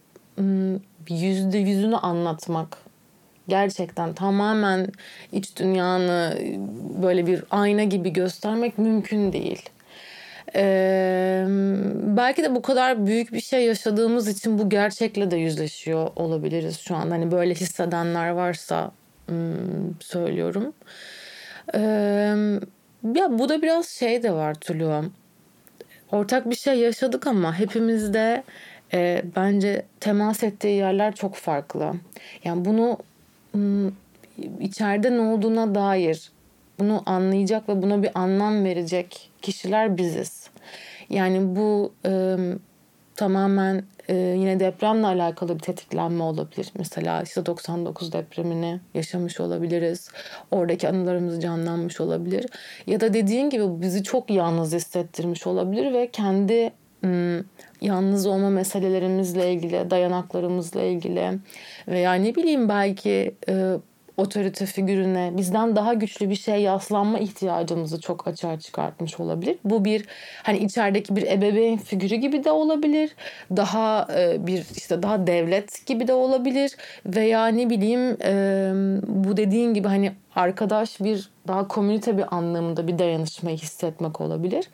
yüzde 1.09 1.57
yüzünü 1.57 1.95
anlatmak 1.95 2.82
gerçekten 3.47 4.13
tamamen 4.13 4.87
iç 5.31 5.57
dünyanı 5.59 6.37
böyle 7.01 7.27
bir 7.27 7.43
ayna 7.51 7.83
gibi 7.83 8.13
göstermek 8.13 8.77
mümkün 8.77 9.33
değil. 9.33 9.69
Ee, 10.55 11.45
belki 12.17 12.43
de 12.43 12.55
bu 12.55 12.61
kadar 12.61 13.05
büyük 13.05 13.33
bir 13.33 13.39
şey 13.39 13.65
yaşadığımız 13.65 14.27
için 14.27 14.59
bu 14.59 14.69
gerçekle 14.69 15.31
de 15.31 15.37
yüzleşiyor 15.37 16.09
olabiliriz 16.15 16.79
şu 16.79 16.95
an. 16.95 17.09
Hani 17.11 17.31
böyle 17.31 17.53
hissedenler 17.53 18.29
varsa 18.29 18.91
söylüyorum. 19.99 20.73
Ee, 21.75 21.79
ya 23.15 23.39
bu 23.39 23.49
da 23.49 23.61
biraz 23.61 23.87
şey 23.87 24.23
de 24.23 24.31
var 24.31 24.53
Tülü. 24.53 25.01
Ortak 26.11 26.49
bir 26.49 26.55
şey 26.55 26.79
yaşadık 26.79 27.27
ama 27.27 27.59
hepimizde 27.59 28.43
e, 28.93 29.23
bence 29.35 29.85
temas 29.99 30.43
ettiği 30.43 30.77
yerler 30.77 31.15
çok 31.15 31.35
farklı. 31.35 31.93
Yani 32.43 32.65
bunu 32.65 32.97
içeride 34.59 35.11
ne 35.11 35.21
olduğuna 35.21 35.75
dair 35.75 36.31
bunu 36.79 37.03
anlayacak 37.05 37.69
ve 37.69 37.81
buna 37.81 38.03
bir 38.03 38.11
anlam 38.15 38.63
verecek 38.63 39.31
kişiler 39.41 39.97
biziz. 39.97 40.49
Yani 41.09 41.55
bu 41.55 41.93
e, 42.05 42.37
tamamen 43.15 43.83
e, 44.09 44.15
yine 44.15 44.59
depremle 44.59 45.07
alakalı 45.07 45.55
bir 45.55 45.59
tetiklenme 45.59 46.23
olabilir. 46.23 46.71
Mesela 46.77 47.21
işte 47.21 47.45
99 47.45 48.13
depremini 48.13 48.79
yaşamış 48.93 49.39
olabiliriz. 49.39 50.09
Oradaki 50.51 50.89
anılarımız 50.89 51.41
canlanmış 51.41 52.01
olabilir. 52.01 52.45
Ya 52.87 52.99
da 52.99 53.13
dediğin 53.13 53.49
gibi 53.49 53.81
bizi 53.81 54.03
çok 54.03 54.29
yalnız 54.29 54.73
hissettirmiş 54.73 55.47
olabilir 55.47 55.93
ve 55.93 56.07
kendi 56.11 56.71
yalnız 57.81 58.25
olma 58.25 58.49
meselelerimizle 58.49 59.53
ilgili, 59.53 59.89
dayanaklarımızla 59.89 60.81
ilgili 60.81 61.39
veya 61.87 62.13
ne 62.13 62.35
bileyim 62.35 62.69
belki 62.69 63.35
e, 63.49 63.73
otorite 64.17 64.65
figürüne 64.65 65.31
bizden 65.37 65.75
daha 65.75 65.93
güçlü 65.93 66.29
bir 66.29 66.35
şey 66.35 66.61
yaslanma 66.61 67.19
ihtiyacımızı 67.19 68.01
çok 68.01 68.27
açığa 68.27 68.59
çıkartmış 68.59 69.19
olabilir. 69.19 69.57
Bu 69.63 69.85
bir 69.85 70.05
hani 70.43 70.57
içerideki 70.57 71.15
bir 71.15 71.27
ebeveyn 71.27 71.77
figürü 71.77 72.15
gibi 72.15 72.43
de 72.43 72.51
olabilir. 72.51 73.15
Daha 73.55 74.07
e, 74.17 74.47
bir 74.47 74.65
işte 74.75 75.03
daha 75.03 75.27
devlet 75.27 75.85
gibi 75.85 76.07
de 76.07 76.13
olabilir 76.13 76.75
veya 77.05 77.47
ne 77.47 77.69
bileyim 77.69 78.17
e, 78.23 78.71
bu 79.07 79.37
dediğin 79.37 79.73
gibi 79.73 79.87
hani 79.87 80.11
arkadaş 80.35 80.99
bir 80.99 81.29
daha 81.47 81.67
komünite 81.67 82.17
bir 82.17 82.35
anlamında 82.35 82.87
bir 82.87 82.99
dayanışmayı 82.99 83.57
hissetmek 83.57 84.21
olabilir. 84.21 84.65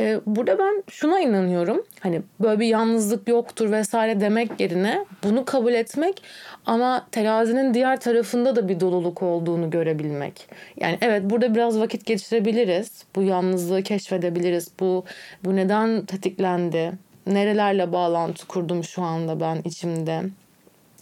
Ee, 0.00 0.20
burada 0.26 0.58
ben 0.58 0.82
şuna 0.90 1.20
inanıyorum. 1.20 1.82
Hani 2.00 2.22
böyle 2.40 2.60
bir 2.60 2.66
yalnızlık 2.66 3.28
yoktur 3.28 3.70
vesaire 3.70 4.20
demek 4.20 4.60
yerine 4.60 5.04
bunu 5.24 5.44
kabul 5.44 5.72
etmek 5.72 6.22
ama 6.66 7.06
terazinin 7.10 7.74
diğer 7.74 8.00
tarafında 8.00 8.56
da 8.56 8.68
bir 8.68 8.80
doluluk 8.80 9.22
olduğunu 9.22 9.70
görebilmek. 9.70 10.48
Yani 10.80 10.98
evet 11.00 11.22
burada 11.24 11.54
biraz 11.54 11.80
vakit 11.80 12.06
geçirebiliriz. 12.06 13.04
Bu 13.16 13.22
yalnızlığı 13.22 13.82
keşfedebiliriz. 13.82 14.68
Bu 14.80 15.04
bu 15.44 15.56
neden 15.56 16.06
tetiklendi? 16.06 16.92
Nerelerle 17.26 17.92
bağlantı 17.92 18.46
kurdum 18.46 18.84
şu 18.84 19.02
anda 19.02 19.40
ben 19.40 19.60
içimde? 19.64 20.22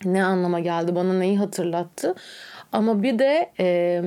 Ne 0.04 0.24
anlama 0.24 0.60
geldi? 0.60 0.94
Bana 0.94 1.14
neyi 1.14 1.38
hatırlattı? 1.38 2.14
Ama 2.72 3.02
bir 3.02 3.18
de 3.18 3.50
e, 3.60 4.02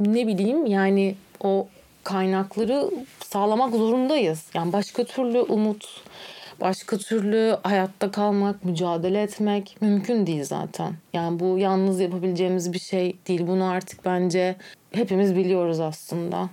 ne 0.00 0.26
bileyim 0.26 0.66
yani 0.66 1.14
o 1.44 1.68
kaynakları 2.04 2.90
sağlamak 3.24 3.74
zorundayız. 3.74 4.44
Yani 4.54 4.72
başka 4.72 5.04
türlü 5.04 5.40
umut, 5.40 6.02
başka 6.60 6.98
türlü 6.98 7.56
hayatta 7.62 8.10
kalmak, 8.10 8.64
mücadele 8.64 9.22
etmek 9.22 9.76
mümkün 9.80 10.26
değil 10.26 10.44
zaten. 10.44 10.94
Yani 11.12 11.40
bu 11.40 11.58
yalnız 11.58 12.00
yapabileceğimiz 12.00 12.72
bir 12.72 12.78
şey 12.78 13.16
değil. 13.28 13.46
Bunu 13.46 13.64
artık 13.64 14.04
bence 14.04 14.56
hepimiz 14.92 15.36
biliyoruz 15.36 15.80
aslında. 15.80 16.48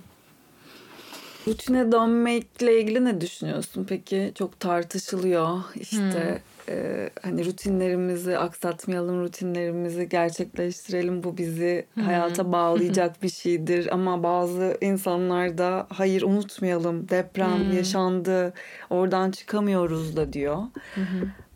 Rutine 1.46 1.92
dönmekle 1.92 2.80
ilgili 2.80 3.04
ne 3.04 3.20
düşünüyorsun 3.20 3.86
peki? 3.88 4.32
Çok 4.34 4.60
tartışılıyor 4.60 5.58
işte. 5.80 5.98
Hmm. 5.98 6.57
E, 6.68 7.10
hani 7.22 7.44
rutinlerimizi 7.44 8.38
aksatmayalım, 8.38 9.22
rutinlerimizi 9.22 10.08
gerçekleştirelim. 10.08 11.24
Bu 11.24 11.38
bizi 11.38 11.86
hayata 12.04 12.52
bağlayacak 12.52 13.22
bir 13.22 13.28
şeydir. 13.28 13.88
Ama 13.94 14.22
bazı 14.22 14.78
insanlar 14.80 15.58
da 15.58 15.86
hayır 15.92 16.22
unutmayalım 16.22 17.08
deprem 17.08 17.72
yaşandı 17.76 18.52
oradan 18.90 19.30
çıkamıyoruz 19.30 20.16
da 20.16 20.32
diyor. 20.32 20.58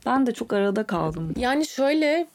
Ben 0.07 0.26
de 0.26 0.33
çok 0.33 0.52
arada 0.52 0.85
kaldım. 0.85 1.35
Yani 1.37 1.66
şöyle 1.66 2.26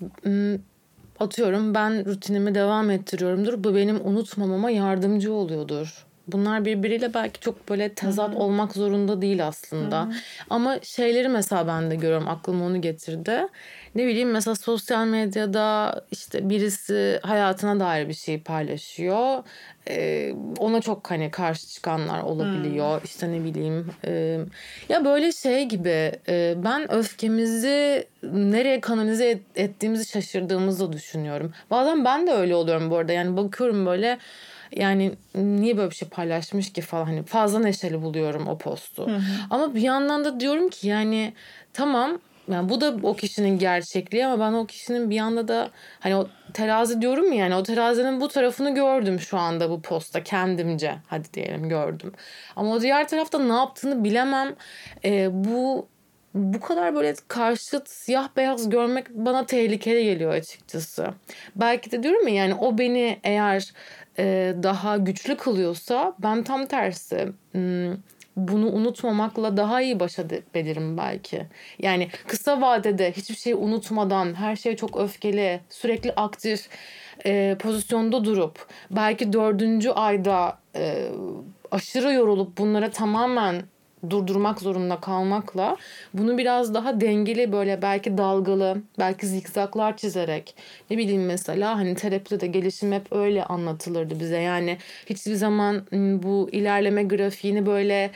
atıyorum 1.19 1.74
ben 1.74 2.05
rutinimi 2.05 2.55
devam 2.55 2.89
ettiriyorumdur. 2.89 3.63
Bu 3.63 3.75
benim 3.75 4.05
unutmamama 4.05 4.69
yardımcı 4.69 5.34
oluyordur. 5.34 6.06
Bunlar 6.27 6.65
birbiriyle 6.65 7.13
belki 7.13 7.39
çok 7.39 7.69
böyle 7.69 7.93
tezat 7.93 8.29
Hı-hı. 8.29 8.39
olmak 8.39 8.74
zorunda 8.74 9.22
değil 9.22 9.48
aslında. 9.48 10.01
Hı-hı. 10.01 10.13
Ama 10.50 10.79
şeyleri 10.81 11.29
mesela 11.29 11.67
ben 11.67 11.91
de 11.91 11.96
görüyorum 11.96 12.27
aklıma 12.27 12.65
onu 12.65 12.81
getirdi. 12.81 13.48
Ne 13.96 14.07
bileyim 14.07 14.31
mesela 14.31 14.55
sosyal 14.55 15.05
medyada 15.05 16.01
işte 16.12 16.50
birisi 16.50 17.19
hayatına 17.24 17.79
dair 17.79 18.10
bir 18.10 18.13
şey 18.13 18.41
paylaşıyor. 18.41 19.43
Ee, 19.89 20.34
ona 20.57 20.81
çok 20.81 21.12
hani 21.12 21.31
karşı 21.31 21.67
çıkanlar 21.67 22.22
olabiliyor. 22.22 22.98
Hmm. 22.98 23.05
İşte 23.05 23.31
ne 23.31 23.43
bileyim. 23.43 23.91
E, 24.05 24.39
ya 24.89 25.05
böyle 25.05 25.31
şey 25.31 25.65
gibi 25.65 26.12
e, 26.29 26.55
ben 26.57 26.91
öfkemizi 26.91 28.07
nereye 28.24 28.81
kanalize 28.81 29.29
et, 29.29 29.41
ettiğimizi 29.55 30.10
şaşırdığımızı 30.10 30.93
düşünüyorum. 30.93 31.53
Bazen 31.72 32.05
ben 32.05 32.27
de 32.27 32.31
öyle 32.31 32.55
oluyorum 32.55 32.89
bu 32.89 32.98
arada. 32.98 33.13
Yani 33.13 33.38
bakıyorum 33.38 33.86
böyle 33.86 34.17
yani 34.75 35.12
niye 35.36 35.77
böyle 35.77 35.89
bir 35.89 35.95
şey 35.95 36.09
paylaşmış 36.09 36.74
ki 36.74 36.81
falan 36.81 37.05
hani 37.05 37.24
fazla 37.24 37.59
neşeli 37.59 38.01
buluyorum 38.01 38.47
o 38.47 38.57
postu. 38.57 39.07
Hı 39.07 39.15
hı. 39.15 39.21
Ama 39.50 39.75
bir 39.75 39.81
yandan 39.81 40.25
da 40.25 40.39
diyorum 40.39 40.69
ki 40.69 40.88
yani 40.88 41.33
tamam 41.74 42.19
yani 42.51 42.69
bu 42.69 42.81
da 42.81 42.95
o 43.03 43.13
kişinin 43.13 43.59
gerçekliği 43.59 44.25
ama 44.25 44.45
ben 44.45 44.53
o 44.53 44.65
kişinin 44.65 45.09
bir 45.09 45.15
yanda 45.15 45.47
da 45.47 45.69
hani 46.00 46.15
o 46.15 46.27
terazi 46.53 47.01
diyorum 47.01 47.31
ya 47.31 47.38
yani 47.38 47.55
o 47.55 47.63
terazinin 47.63 48.21
bu 48.21 48.27
tarafını 48.27 48.75
gördüm 48.75 49.19
şu 49.19 49.38
anda 49.38 49.69
bu 49.69 49.81
posta 49.81 50.24
kendimce 50.24 50.95
hadi 51.07 51.33
diyelim 51.33 51.69
gördüm. 51.69 52.13
Ama 52.55 52.74
o 52.74 52.81
diğer 52.81 53.07
tarafta 53.07 53.39
ne 53.39 53.53
yaptığını 53.53 54.03
bilemem. 54.03 54.55
Ee, 55.05 55.29
bu 55.31 55.88
bu 56.33 56.59
kadar 56.59 56.95
böyle 56.95 57.15
karşıt 57.27 57.89
siyah 57.89 58.29
beyaz 58.38 58.69
görmek 58.69 59.09
bana 59.09 59.45
tehlikeli 59.45 60.03
geliyor 60.03 60.31
açıkçası. 60.31 61.07
Belki 61.55 61.91
de 61.91 62.03
diyorum 62.03 62.27
ya 62.27 62.33
yani 62.33 62.55
o 62.55 62.77
beni 62.77 63.19
eğer 63.24 63.74
daha 64.63 64.97
güçlü 64.97 65.38
kılıyorsa 65.38 66.13
ben 66.19 66.43
tam 66.43 66.65
tersi 66.65 67.27
hmm, 67.51 67.97
bunu 68.38 68.71
unutmamakla 68.71 69.57
daha 69.57 69.81
iyi 69.81 70.00
baş 70.00 70.19
edebilirim 70.19 70.97
belki. 70.97 71.45
Yani 71.79 72.09
kısa 72.27 72.62
vadede 72.62 73.12
hiçbir 73.12 73.36
şeyi 73.36 73.55
unutmadan 73.55 74.33
her 74.33 74.55
şey 74.55 74.75
çok 74.75 74.97
öfkeli 74.97 75.59
sürekli 75.69 76.13
aktif 76.15 76.69
e, 77.25 77.55
pozisyonda 77.59 78.25
durup 78.25 78.67
belki 78.91 79.33
dördüncü 79.33 79.89
ayda 79.89 80.57
e, 80.75 81.07
aşırı 81.71 82.13
yorulup 82.13 82.57
bunlara 82.57 82.89
tamamen 82.89 83.63
durdurmak 84.10 84.62
zorunda 84.62 85.00
kalmakla 85.00 85.77
bunu 86.13 86.38
biraz 86.38 86.74
daha 86.74 87.01
dengeli 87.01 87.51
böyle 87.51 87.82
belki 87.82 88.18
dalgalı 88.18 88.77
belki 89.00 89.27
zikzaklar 89.27 89.98
çizerek 89.98 90.56
ne 90.89 90.98
bileyim 90.98 91.25
mesela 91.25 91.77
hani 91.77 91.96
terapide 91.96 92.39
de 92.39 92.48
gelişim 92.48 92.92
hep 92.92 93.13
öyle 93.13 93.44
anlatılırdı 93.44 94.20
bize 94.20 94.38
yani 94.38 94.77
hiçbir 95.06 95.36
zaman 95.36 95.82
bu 96.24 96.50
ilerleme 96.51 97.04
grafiğini 97.04 97.66
böyle 97.66 98.12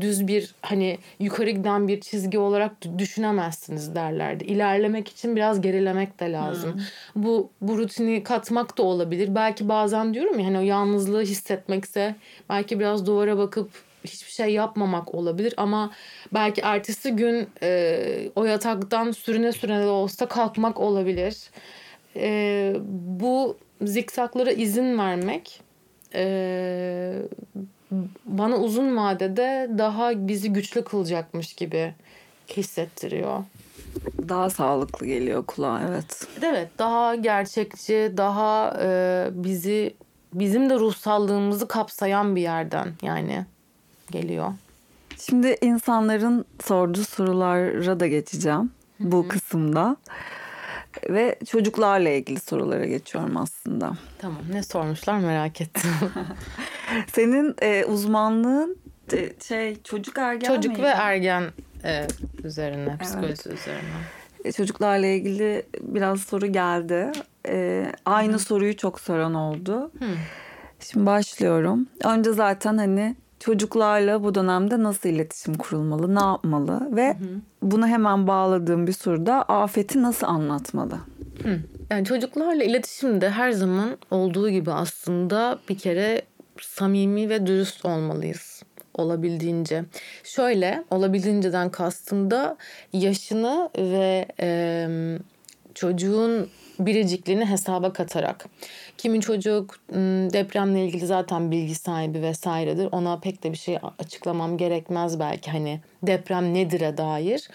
düz 0.00 0.26
bir 0.26 0.54
hani 0.62 0.98
yukarı 1.20 1.50
giden 1.50 1.88
bir 1.88 2.00
çizgi 2.00 2.38
olarak 2.38 2.72
düşünemezsiniz 2.98 3.94
derlerdi. 3.94 4.44
İlerlemek 4.44 5.08
için 5.08 5.36
biraz 5.36 5.60
gerilemek 5.60 6.20
de 6.20 6.32
lazım. 6.32 6.74
Hmm. 6.74 6.80
Bu 7.24 7.50
bu 7.60 7.78
rutini 7.78 8.22
katmak 8.22 8.78
da 8.78 8.82
olabilir. 8.82 9.34
Belki 9.34 9.68
bazen 9.68 10.14
diyorum 10.14 10.38
ya 10.38 10.46
hani 10.46 10.58
o 10.58 10.62
yalnızlığı 10.62 11.22
hissetmekse 11.22 12.14
belki 12.48 12.80
biraz 12.80 13.06
duvara 13.06 13.38
bakıp 13.38 13.70
hiçbir 14.06 14.30
şey 14.30 14.52
yapmamak 14.52 15.14
olabilir 15.14 15.54
ama 15.56 15.90
belki 16.34 16.60
ertesi 16.60 17.10
gün 17.10 17.48
e, 17.62 18.30
o 18.36 18.44
yataktan 18.44 19.10
sürüne 19.10 19.52
sürüne 19.52 19.80
de 19.80 19.86
olsa 19.86 20.26
kalkmak 20.26 20.80
olabilir. 20.80 21.50
E, 22.16 22.76
bu 22.88 23.56
zikzaklara 23.82 24.50
izin 24.50 24.98
vermek 24.98 25.60
e, 26.14 27.22
bana 28.24 28.56
uzun 28.56 28.96
vadede 28.96 29.70
daha 29.78 30.28
bizi 30.28 30.52
güçlü 30.52 30.84
kılacakmış 30.84 31.54
gibi 31.54 31.94
hissettiriyor. 32.48 33.44
Daha 34.28 34.50
sağlıklı 34.50 35.06
geliyor 35.06 35.46
kulağa 35.46 35.82
evet. 35.88 36.26
Evet 36.42 36.68
daha 36.78 37.14
gerçekçi, 37.14 38.12
daha 38.16 38.76
e, 38.82 39.28
bizi 39.32 39.94
bizim 40.34 40.70
de 40.70 40.74
ruhsallığımızı 40.74 41.68
kapsayan 41.68 42.36
bir 42.36 42.40
yerden 42.40 42.88
yani 43.02 43.46
geliyor. 44.10 44.52
Şimdi 45.18 45.56
insanların 45.62 46.44
sorduğu 46.64 47.04
sorulara 47.04 48.00
da 48.00 48.06
geçeceğim 48.06 48.70
bu 49.00 49.22
Hı-hı. 49.22 49.28
kısımda. 49.28 49.96
Ve 51.10 51.38
çocuklarla 51.46 52.08
ilgili 52.08 52.40
sorulara 52.40 52.84
geçiyorum 52.84 53.36
aslında. 53.36 53.92
Tamam 54.18 54.42
ne 54.50 54.62
sormuşlar 54.62 55.18
merak 55.18 55.60
ettim. 55.60 55.90
Senin 57.12 57.54
e, 57.62 57.84
uzmanlığın 57.84 58.78
e, 59.12 59.32
şey 59.48 59.82
çocuk 59.82 60.18
ergen 60.18 60.48
Çocuk 60.54 60.72
miydi? 60.72 60.82
ve 60.82 60.88
ergen 60.88 61.44
e, 61.84 62.06
üzerine, 62.44 62.98
psikoloji 62.98 63.26
evet. 63.26 63.46
üzerine. 63.46 63.96
E, 64.44 64.52
çocuklarla 64.52 65.06
ilgili 65.06 65.62
biraz 65.80 66.20
soru 66.20 66.46
geldi. 66.46 67.12
E, 67.48 67.86
aynı 68.04 68.34
Hı. 68.34 68.38
soruyu 68.38 68.76
çok 68.76 69.00
soran 69.00 69.34
oldu. 69.34 69.90
Hı. 69.98 70.06
Şimdi 70.80 71.06
başlıyorum. 71.06 71.86
Önce 72.04 72.32
zaten 72.32 72.78
hani 72.78 73.16
çocuklarla 73.40 74.24
bu 74.24 74.34
dönemde 74.34 74.82
nasıl 74.82 75.08
iletişim 75.08 75.54
kurulmalı, 75.54 76.14
ne 76.14 76.20
yapmalı 76.20 76.96
ve 76.96 77.08
hı 77.08 77.24
hı. 77.24 77.40
bunu 77.62 77.86
hemen 77.86 78.26
bağladığım 78.26 78.86
bir 78.86 78.92
soruda 78.92 79.42
afeti 79.42 80.02
nasıl 80.02 80.26
anlatmalı? 80.26 80.98
Hı. 81.42 81.58
Yani 81.90 82.04
çocuklarla 82.04 82.64
iletişimde 82.64 83.30
her 83.30 83.50
zaman 83.50 83.98
olduğu 84.10 84.50
gibi 84.50 84.72
aslında 84.72 85.58
bir 85.68 85.78
kere 85.78 86.22
samimi 86.60 87.28
ve 87.28 87.46
dürüst 87.46 87.84
olmalıyız 87.84 88.62
olabildiğince. 88.98 89.84
Şöyle 90.24 90.84
olabildiğinceden 90.90 91.70
kastım 91.70 92.30
da 92.30 92.56
yaşını 92.92 93.70
ve 93.78 94.26
e, 94.40 94.88
çocuğun 95.74 96.48
biricikliğini 96.78 97.46
hesaba 97.46 97.92
katarak. 97.92 98.46
Kimin 98.98 99.20
çocuk 99.20 99.78
depremle 100.32 100.84
ilgili 100.84 101.06
zaten 101.06 101.50
bilgi 101.50 101.74
sahibi 101.74 102.22
vesairedir. 102.22 102.88
Ona 102.92 103.18
pek 103.18 103.42
de 103.42 103.52
bir 103.52 103.56
şey 103.56 103.78
açıklamam 103.98 104.56
gerekmez 104.56 105.20
belki 105.20 105.50
hani 105.50 105.80
deprem 106.02 106.54
nedir'e 106.54 106.96
dair. 106.96 107.48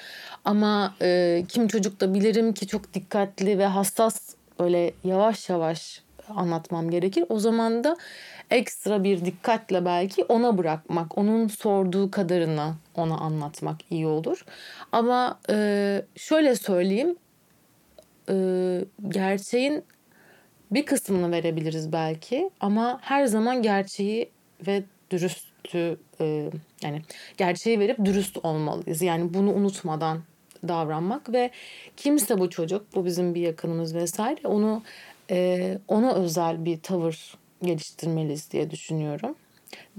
Ama 0.45 0.95
e, 1.01 1.43
kim 1.47 1.67
çocuk 1.67 2.01
da 2.01 2.13
bilirim 2.13 2.53
ki 2.53 2.67
çok 2.67 2.93
dikkatli 2.93 3.57
ve 3.57 3.65
hassas 3.65 4.35
böyle 4.59 4.93
yavaş 5.03 5.49
yavaş 5.49 6.01
anlatmam 6.29 6.89
gerekir. 6.89 7.25
O 7.29 7.39
zaman 7.39 7.83
da 7.83 7.97
ekstra 8.49 9.03
bir 9.03 9.25
dikkatle 9.25 9.85
belki 9.85 10.23
ona 10.23 10.57
bırakmak, 10.57 11.17
onun 11.17 11.47
sorduğu 11.47 12.11
kadarını 12.11 12.73
ona 12.95 13.17
anlatmak 13.17 13.77
iyi 13.89 14.07
olur. 14.07 14.45
Ama 14.91 15.39
e, 15.49 16.01
şöyle 16.15 16.55
söyleyeyim, 16.55 17.15
e, 18.29 18.35
gerçeğin 19.09 19.83
bir 20.71 20.85
kısmını 20.85 21.31
verebiliriz 21.31 21.91
belki 21.91 22.49
ama 22.59 22.99
her 23.01 23.25
zaman 23.25 23.61
gerçeği 23.61 24.29
ve 24.67 24.83
dürüstü 25.11 25.97
e, 26.21 26.49
yani 26.83 27.01
gerçeği 27.37 27.79
verip 27.79 28.05
dürüst 28.05 28.37
olmalıyız. 28.45 29.01
Yani 29.01 29.33
bunu 29.33 29.53
unutmadan 29.53 30.21
davranmak 30.67 31.33
ve 31.33 31.51
kimse 31.97 32.37
bu 32.37 32.49
çocuk 32.49 32.95
bu 32.95 33.05
bizim 33.05 33.35
bir 33.35 33.41
yakınımız 33.41 33.95
vesaire 33.95 34.47
onu 34.47 34.83
e, 35.31 35.77
ona 35.87 36.13
özel 36.13 36.65
bir 36.65 36.81
tavır 36.81 37.37
geliştirmeliyiz 37.63 38.51
diye 38.51 38.71
düşünüyorum. 38.71 39.35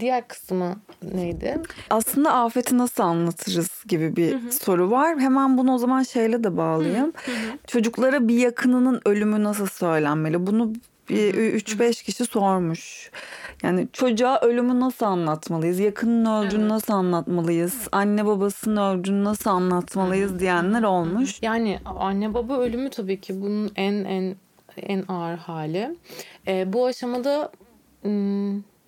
Diğer 0.01 0.29
kısmı 0.29 0.77
neydi? 1.15 1.61
Aslında 1.91 2.35
afeti 2.35 2.79
nasıl 2.79 3.03
anlatırız 3.03 3.85
gibi 3.89 4.17
bir 4.17 4.33
hı 4.33 4.37
hı. 4.37 4.53
soru 4.53 4.91
var. 4.91 5.19
Hemen 5.19 5.59
bunu 5.59 5.75
o 5.75 5.79
zaman 5.79 6.03
şeyle 6.03 6.45
de 6.45 6.57
bağlayayım. 6.57 7.13
Hı 7.25 7.33
hı. 7.33 7.59
Çocuklara 7.67 8.29
bir 8.29 8.37
yakınının 8.37 9.01
ölümü 9.05 9.43
nasıl 9.43 9.67
söylenmeli? 9.67 10.47
Bunu 10.47 10.73
bir 11.09 11.35
3-5 11.35 12.05
kişi 12.05 12.25
sormuş. 12.25 13.11
Yani 13.63 13.89
çocuğa 13.93 14.41
ölümü 14.41 14.81
nasıl 14.81 15.07
anlatmalıyız? 15.07 15.79
Yakının 15.79 16.25
öldüğünü 16.25 16.61
evet. 16.61 16.71
nasıl 16.71 16.93
anlatmalıyız? 16.93 17.89
Anne 17.93 18.27
babasının 18.27 18.77
öldüğünü 18.77 19.25
nasıl 19.25 19.51
anlatmalıyız 19.51 20.41
diyenler 20.41 20.83
olmuş. 20.83 21.43
Yani 21.43 21.79
anne 21.85 22.35
baba 22.35 22.59
ölümü 22.59 22.91
tabii 22.91 23.21
ki 23.21 23.43
bunun 23.43 23.73
en 23.77 23.93
en 23.93 24.37
en 24.77 25.05
ağır 25.09 25.37
hali. 25.37 25.97
E, 26.47 26.73
bu 26.73 26.87
aşamada 26.87 27.53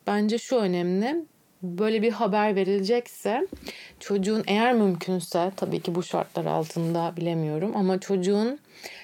bence 0.07 0.39
şu 0.39 0.57
önemli. 0.57 1.25
böyle 1.63 2.03
bir 2.03 2.13
haber 2.13 2.57
verilecekse 2.57 3.47
çocuğun 4.01 4.45
eğer 4.47 4.73
mümkünse 4.73 5.53
tabii 5.57 5.81
ki 5.81 5.95
bu 5.95 6.03
şartlar 6.03 6.45
altında 6.45 7.13
bilemiyorum 7.17 7.73
ama 7.77 8.01
çocuğun 8.01 8.59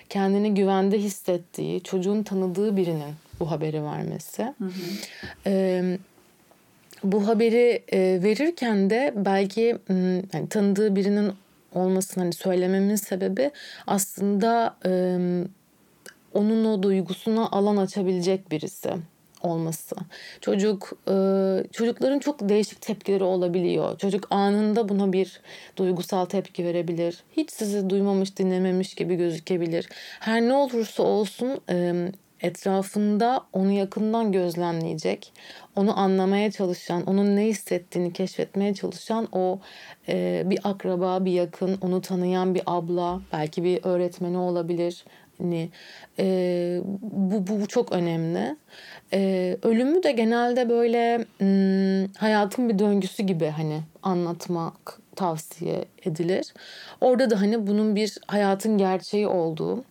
kendini 0.08 0.54
güvende 0.54 0.98
hissettiği, 0.98 1.82
çocuğun 1.82 2.22
tanıdığı 2.22 2.76
birinin 2.76 3.14
bu 3.40 3.50
haberi 3.50 3.84
vermesi. 3.84 4.42
Hı 4.42 4.64
hı. 4.64 4.70
Ee, 5.46 5.98
bu 7.04 7.28
haberi 7.28 7.82
e, 7.92 7.98
verirken 8.22 8.90
de 8.90 9.14
belki 9.16 9.78
yani 10.32 10.48
tanıdığı 10.50 10.96
birinin 10.96 11.32
olmasını 11.74 12.24
hani 12.24 12.32
söylememin 12.32 12.96
sebebi 12.96 13.50
aslında 13.86 14.76
e, 14.86 14.90
onun 16.34 16.64
o 16.64 16.82
duygusuna 16.82 17.48
alan 17.50 17.76
açabilecek 17.76 18.50
birisi 18.50 18.90
olması. 19.42 19.96
Çocuk 20.40 20.92
e, 21.08 21.14
çocukların 21.72 22.18
çok 22.18 22.48
değişik 22.48 22.80
tepkileri 22.80 23.24
olabiliyor. 23.24 23.98
Çocuk 23.98 24.26
anında 24.30 24.88
buna 24.88 25.12
bir 25.12 25.40
duygusal 25.76 26.24
tepki 26.24 26.64
verebilir. 26.64 27.22
Hiç 27.36 27.50
sizi 27.50 27.90
duymamış, 27.90 28.36
dinlememiş 28.36 28.94
gibi 28.94 29.16
gözükebilir. 29.16 29.88
Her 30.20 30.42
ne 30.42 30.52
olursa 30.52 31.02
olsun 31.02 31.60
e, 31.70 32.12
etrafında 32.42 33.46
onu 33.52 33.70
yakından 33.70 34.32
gözlemleyecek, 34.32 35.32
onu 35.76 35.98
anlamaya 35.98 36.50
çalışan, 36.50 37.06
onun 37.06 37.36
ne 37.36 37.46
hissettiğini 37.46 38.12
keşfetmeye 38.12 38.74
çalışan 38.74 39.28
o 39.32 39.60
e, 40.08 40.42
bir 40.46 40.58
akraba, 40.64 41.24
bir 41.24 41.32
yakın, 41.32 41.78
onu 41.80 42.00
tanıyan 42.00 42.54
bir 42.54 42.62
abla, 42.66 43.20
belki 43.32 43.64
bir 43.64 43.84
öğretmeni 43.84 44.38
olabilir. 44.38 45.04
Hani, 45.40 45.70
e, 46.18 46.24
bu, 47.02 47.46
bu, 47.46 47.66
çok 47.66 47.92
önemli. 47.92 48.56
E, 49.12 49.56
ölümü 49.62 50.02
de 50.02 50.12
genelde 50.12 50.68
böyle 50.68 51.18
hmm, 51.38 52.12
hayatın 52.18 52.68
bir 52.68 52.78
döngüsü 52.78 53.22
gibi 53.22 53.46
hani 53.46 53.80
anlatmak 54.02 55.00
tavsiye 55.16 55.84
edilir. 56.04 56.54
Orada 57.00 57.30
da 57.30 57.40
hani 57.40 57.66
bunun 57.66 57.96
bir 57.96 58.18
hayatın 58.26 58.78
gerçeği 58.78 59.26
olduğu 59.26 59.84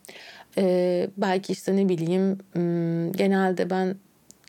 ee, 0.58 1.10
belki 1.18 1.54
işte 1.54 1.76
ne 1.76 1.90
bileyim 1.90 2.38
genelde 3.18 3.70
ben 3.70 3.96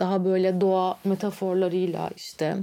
daha 0.00 0.24
böyle 0.24 0.60
doğa 0.60 0.98
metaforlarıyla 1.04 2.10
işte 2.16 2.56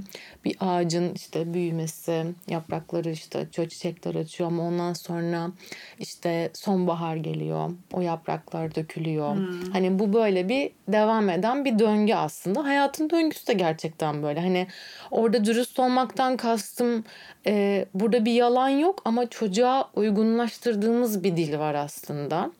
bir 0.44 0.56
ağacın 0.60 1.14
işte 1.14 1.54
büyümesi, 1.54 2.24
yaprakları 2.48 3.10
işte 3.10 3.46
çiçekler 3.52 4.14
açıyor 4.14 4.50
ama 4.50 4.62
ondan 4.62 4.92
sonra 4.92 5.50
işte 5.98 6.50
sonbahar 6.54 7.16
geliyor. 7.16 7.70
O 7.92 8.00
yapraklar 8.00 8.74
dökülüyor. 8.74 9.36
Hmm. 9.36 9.72
Hani 9.72 9.98
bu 9.98 10.12
böyle 10.12 10.48
bir 10.48 10.70
devam 10.88 11.28
eden 11.30 11.64
bir 11.64 11.78
döngü 11.78 12.14
aslında. 12.14 12.64
Hayatın 12.64 13.10
döngüsü 13.10 13.46
de 13.46 13.52
gerçekten 13.52 14.22
böyle. 14.22 14.40
Hani 14.40 14.66
orada 15.10 15.44
dürüst 15.44 15.78
olmaktan 15.78 16.36
kastım 16.36 17.04
e, 17.46 17.84
burada 17.94 18.24
bir 18.24 18.32
yalan 18.32 18.68
yok 18.68 19.02
ama 19.04 19.30
çocuğa 19.30 19.90
uygunlaştırdığımız 19.96 21.24
bir 21.24 21.36
dil 21.36 21.58
var 21.58 21.74
aslında. 21.74 22.50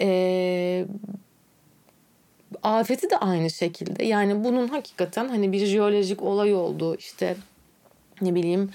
Ee, 0.00 0.84
afeti 2.62 3.10
de 3.10 3.16
aynı 3.16 3.50
şekilde. 3.50 4.04
Yani 4.04 4.44
bunun 4.44 4.68
hakikaten 4.68 5.28
hani 5.28 5.52
bir 5.52 5.66
jeolojik 5.66 6.22
olay 6.22 6.54
oldu. 6.54 6.96
İşte 6.96 7.36
ne 8.20 8.34
bileyim 8.34 8.70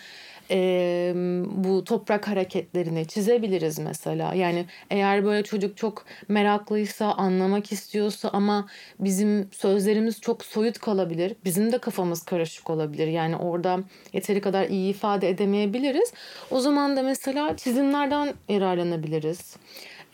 e, 0.52 1.13
bu 1.46 1.84
toprak 1.84 2.28
hareketlerini 2.28 3.08
çizebiliriz 3.08 3.80
mesela. 3.80 4.34
Yani 4.34 4.66
eğer 4.90 5.26
böyle 5.26 5.44
çocuk 5.44 5.78
çok 5.78 6.06
meraklıysa, 6.28 7.12
anlamak 7.12 7.72
istiyorsa 7.72 8.30
ama 8.30 8.68
bizim 9.00 9.50
sözlerimiz 9.52 10.22
çok 10.22 10.46
soyut 10.46 10.80
kalabilir. 10.80 11.36
Bizim 11.46 11.72
de 11.72 11.78
kafamız 11.78 12.24
karışık 12.24 12.70
olabilir. 12.70 13.08
Yani 13.08 13.36
orada 13.36 13.80
yeteri 14.13 14.42
kadar 14.42 14.70
iyi 14.70 14.90
ifade 14.90 15.30
edemeyebiliriz. 15.30 16.13
O 16.52 16.60
zaman 16.60 16.98
da 16.98 17.04
mesela 17.04 17.58
çizimlerden 17.58 18.34
yararlanabiliriz. 18.50 19.56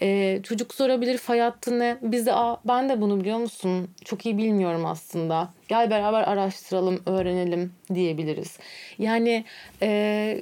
Ee, 0.01 0.39
çocuk 0.43 0.73
sorabilir 0.73 1.17
fay 1.17 1.39
hattı 1.39 1.79
ne? 1.79 1.97
Biz 2.01 2.25
de 2.25 2.33
Aa, 2.33 2.57
ben 2.65 2.89
de 2.89 3.01
bunu 3.01 3.19
biliyor 3.19 3.37
musun? 3.37 3.87
Çok 4.05 4.25
iyi 4.25 4.37
bilmiyorum 4.37 4.85
aslında. 4.85 5.49
Gel 5.67 5.89
beraber 5.89 6.21
araştıralım, 6.21 7.01
öğrenelim 7.05 7.73
diyebiliriz. 7.93 8.57
Yani 8.99 9.45
e, 9.81 10.41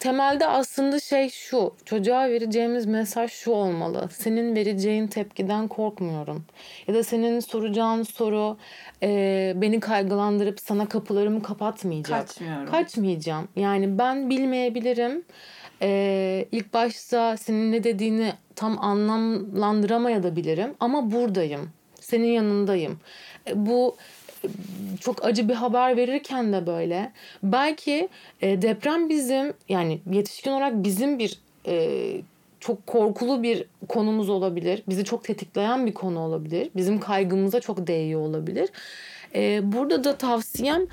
temelde 0.00 0.46
aslında 0.46 1.00
şey 1.00 1.30
şu. 1.30 1.74
Çocuğa 1.84 2.28
vereceğimiz 2.28 2.86
mesaj 2.86 3.30
şu 3.32 3.50
olmalı. 3.50 4.08
Senin 4.12 4.56
vereceğin 4.56 5.06
tepkiden 5.06 5.68
korkmuyorum. 5.68 6.44
Ya 6.88 6.94
da 6.94 7.04
senin 7.04 7.40
soracağın 7.40 8.02
soru 8.02 8.56
e, 9.02 9.52
beni 9.56 9.80
kaygılandırıp 9.80 10.60
sana 10.60 10.88
kapılarımı 10.88 11.42
kapatmayacak. 11.42 12.26
Kaçmıyorum. 12.28 12.70
Kaçmayacağım. 12.70 13.48
Yani 13.56 13.98
ben 13.98 14.30
bilmeyebilirim 14.30 15.24
e, 15.82 16.46
ilk 16.52 16.74
başta 16.74 17.36
senin 17.36 17.72
ne 17.72 17.84
dediğini 17.84 18.32
tam 18.58 18.84
anlamlandıramayabilirim 18.84 20.74
ama 20.80 21.10
buradayım. 21.12 21.70
Senin 22.00 22.26
yanındayım. 22.26 22.98
E, 23.46 23.66
bu 23.66 23.96
e, 24.44 24.48
çok 25.00 25.24
acı 25.24 25.48
bir 25.48 25.54
haber 25.54 25.96
verirken 25.96 26.52
de 26.52 26.66
böyle. 26.66 27.12
Belki 27.42 28.08
e, 28.40 28.62
deprem 28.62 29.08
bizim 29.08 29.52
yani 29.68 30.00
yetişkin 30.12 30.50
olarak 30.50 30.84
bizim 30.84 31.18
bir 31.18 31.38
çok 32.60 32.86
korkulu 32.86 33.42
bir 33.42 33.64
konumuz 33.88 34.28
olabilir. 34.28 34.82
Bizi 34.88 35.04
çok 35.04 35.24
tetikleyen 35.24 35.86
bir 35.86 35.94
konu 35.94 36.20
olabilir. 36.20 36.70
Bizim 36.76 37.00
kaygımıza 37.00 37.60
çok 37.60 37.86
değiyor 37.86 38.20
olabilir. 38.20 38.68
Burada 39.62 40.04
da 40.04 40.16
tavsiyem 40.16 40.86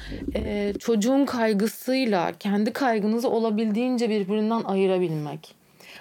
çocuğun 0.80 1.26
kaygısıyla 1.26 2.32
kendi 2.40 2.74
kaygınızı 2.74 3.30
olabildiğince 3.30 4.10
birbirinden 4.10 4.64
ayırabilmek. 4.64 5.56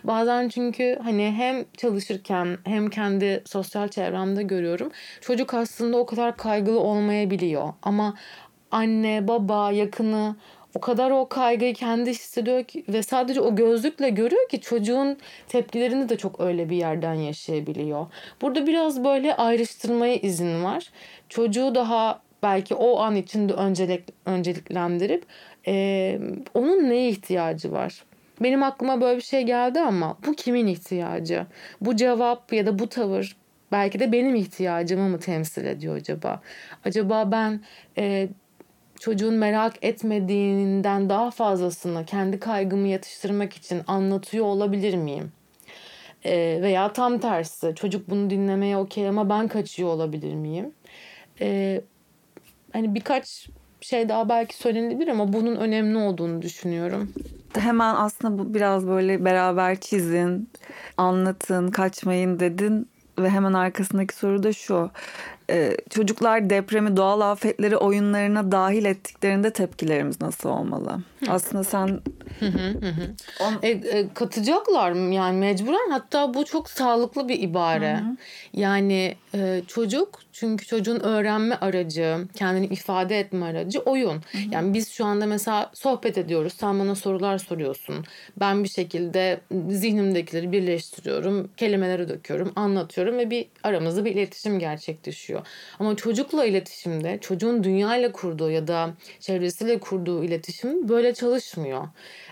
Bazen 0.04 0.48
çünkü 0.48 0.98
hani 1.02 1.32
hem 1.36 1.64
çalışırken 1.76 2.58
hem 2.64 2.90
kendi 2.90 3.42
sosyal 3.46 3.88
çevremde 3.88 4.42
görüyorum. 4.42 4.90
Çocuk 5.20 5.54
aslında 5.54 5.96
o 5.96 6.06
kadar 6.06 6.36
kaygılı 6.36 6.80
olmayabiliyor. 6.80 7.72
Ama 7.82 8.14
anne, 8.70 9.28
baba, 9.28 9.72
yakını 9.72 10.36
o 10.74 10.80
kadar 10.80 11.10
o 11.10 11.28
kaygıyı 11.28 11.74
kendi 11.74 12.10
hissediyor 12.10 12.64
ki 12.64 12.84
ve 12.88 13.02
sadece 13.02 13.40
o 13.40 13.56
gözlükle 13.56 14.10
görüyor 14.10 14.48
ki 14.48 14.60
çocuğun 14.60 15.18
tepkilerini 15.48 16.08
de 16.08 16.16
çok 16.16 16.40
öyle 16.40 16.70
bir 16.70 16.76
yerden 16.76 17.14
yaşayabiliyor. 17.14 18.06
Burada 18.42 18.66
biraz 18.66 19.04
böyle 19.04 19.36
ayrıştırmaya 19.36 20.16
izin 20.16 20.64
var. 20.64 20.90
Çocuğu 21.28 21.74
daha 21.74 22.22
belki 22.42 22.74
o 22.74 23.00
an 23.00 23.16
içinde 23.16 23.52
öncelik, 23.52 24.04
önceliklendirip 24.26 25.26
e, 25.66 26.18
onun 26.54 26.90
neye 26.90 27.08
ihtiyacı 27.08 27.72
var? 27.72 28.04
Benim 28.40 28.62
aklıma 28.62 29.00
böyle 29.00 29.16
bir 29.16 29.22
şey 29.22 29.42
geldi 29.42 29.80
ama 29.80 30.16
bu 30.26 30.34
kimin 30.34 30.66
ihtiyacı? 30.66 31.46
Bu 31.80 31.96
cevap 31.96 32.52
ya 32.52 32.66
da 32.66 32.78
bu 32.78 32.88
tavır 32.88 33.36
belki 33.72 34.00
de 34.00 34.12
benim 34.12 34.34
ihtiyacımı 34.34 35.08
mı 35.08 35.20
temsil 35.20 35.64
ediyor 35.64 35.96
acaba? 35.96 36.40
Acaba 36.84 37.32
ben 37.32 37.60
e, 37.98 38.28
çocuğun 39.00 39.34
merak 39.34 39.84
etmediğinden 39.84 41.08
daha 41.08 41.30
fazlasını 41.30 42.04
kendi 42.04 42.40
kaygımı 42.40 42.88
yatıştırmak 42.88 43.52
için 43.52 43.82
anlatıyor 43.86 44.44
olabilir 44.44 44.94
miyim? 44.94 45.32
E, 46.24 46.58
veya 46.62 46.92
tam 46.92 47.18
tersi 47.18 47.72
çocuk 47.76 48.10
bunu 48.10 48.30
dinlemeye 48.30 48.76
okey 48.76 49.08
ama 49.08 49.28
ben 49.28 49.48
kaçıyor 49.48 49.88
olabilir 49.88 50.34
miyim? 50.34 50.72
E, 51.40 51.80
hani 52.72 52.94
birkaç 52.94 53.48
şey 53.80 54.08
daha 54.08 54.28
belki 54.28 54.56
söylenebilir 54.56 55.08
ama 55.08 55.32
bunun 55.32 55.56
önemli 55.56 55.98
olduğunu 55.98 56.42
düşünüyorum. 56.42 57.12
Hemen 57.58 57.94
aslında 57.94 58.38
bu 58.38 58.54
biraz 58.54 58.86
böyle 58.86 59.24
beraber 59.24 59.80
çizin, 59.80 60.50
anlatın, 60.96 61.70
kaçmayın 61.70 62.40
dedin 62.40 62.88
ve 63.18 63.30
hemen 63.30 63.52
arkasındaki 63.52 64.16
soru 64.16 64.42
da 64.42 64.52
şu. 64.52 64.90
Ee, 65.50 65.76
çocuklar 65.90 66.50
depremi, 66.50 66.96
doğal 66.96 67.20
afetleri 67.20 67.76
oyunlarına 67.76 68.52
dahil 68.52 68.84
ettiklerinde 68.84 69.52
tepkilerimiz 69.52 70.20
nasıl 70.20 70.48
olmalı? 70.48 70.90
Hı. 71.24 71.32
Aslında 71.32 71.64
sen... 71.64 72.00
Hı 72.40 72.46
hı 72.46 72.68
hı. 72.86 73.14
On... 73.40 73.54
E, 73.62 73.68
e, 73.68 74.14
katacaklar 74.14 74.92
mı? 74.92 75.14
Yani 75.14 75.38
mecburen 75.38 75.90
hatta 75.90 76.34
bu 76.34 76.44
çok 76.44 76.70
sağlıklı 76.70 77.28
bir 77.28 77.42
ibare. 77.42 77.94
Hı 77.94 77.98
hı. 77.98 78.16
Yani 78.52 79.16
e, 79.34 79.62
çocuk 79.66 80.20
çünkü 80.32 80.66
çocuğun 80.66 81.00
öğrenme 81.00 81.54
aracı, 81.54 82.18
kendini 82.34 82.66
ifade 82.66 83.18
etme 83.18 83.46
aracı 83.46 83.78
oyun. 83.78 84.14
Hı 84.14 84.38
hı. 84.38 84.42
Yani 84.50 84.74
biz 84.74 84.90
şu 84.90 85.04
anda 85.04 85.26
mesela 85.26 85.70
sohbet 85.74 86.18
ediyoruz. 86.18 86.52
Sen 86.52 86.80
bana 86.80 86.94
sorular 86.94 87.38
soruyorsun. 87.38 88.04
Ben 88.40 88.64
bir 88.64 88.68
şekilde 88.68 89.40
zihnimdekileri 89.68 90.52
birleştiriyorum. 90.52 91.50
Kelimeleri 91.56 92.08
döküyorum, 92.08 92.52
anlatıyorum 92.56 93.18
ve 93.18 93.30
bir 93.30 93.46
aramızda 93.62 94.04
bir 94.04 94.12
iletişim 94.12 94.58
gerçekleşiyor. 94.58 95.33
Ama 95.78 95.96
çocukla 95.96 96.44
iletişimde, 96.44 97.18
çocuğun 97.20 97.64
dünyayla 97.64 98.12
kurduğu 98.12 98.50
ya 98.50 98.68
da 98.68 98.90
çevresiyle 99.20 99.78
kurduğu 99.78 100.24
iletişim 100.24 100.88
böyle 100.88 101.14
çalışmıyor. 101.14 101.88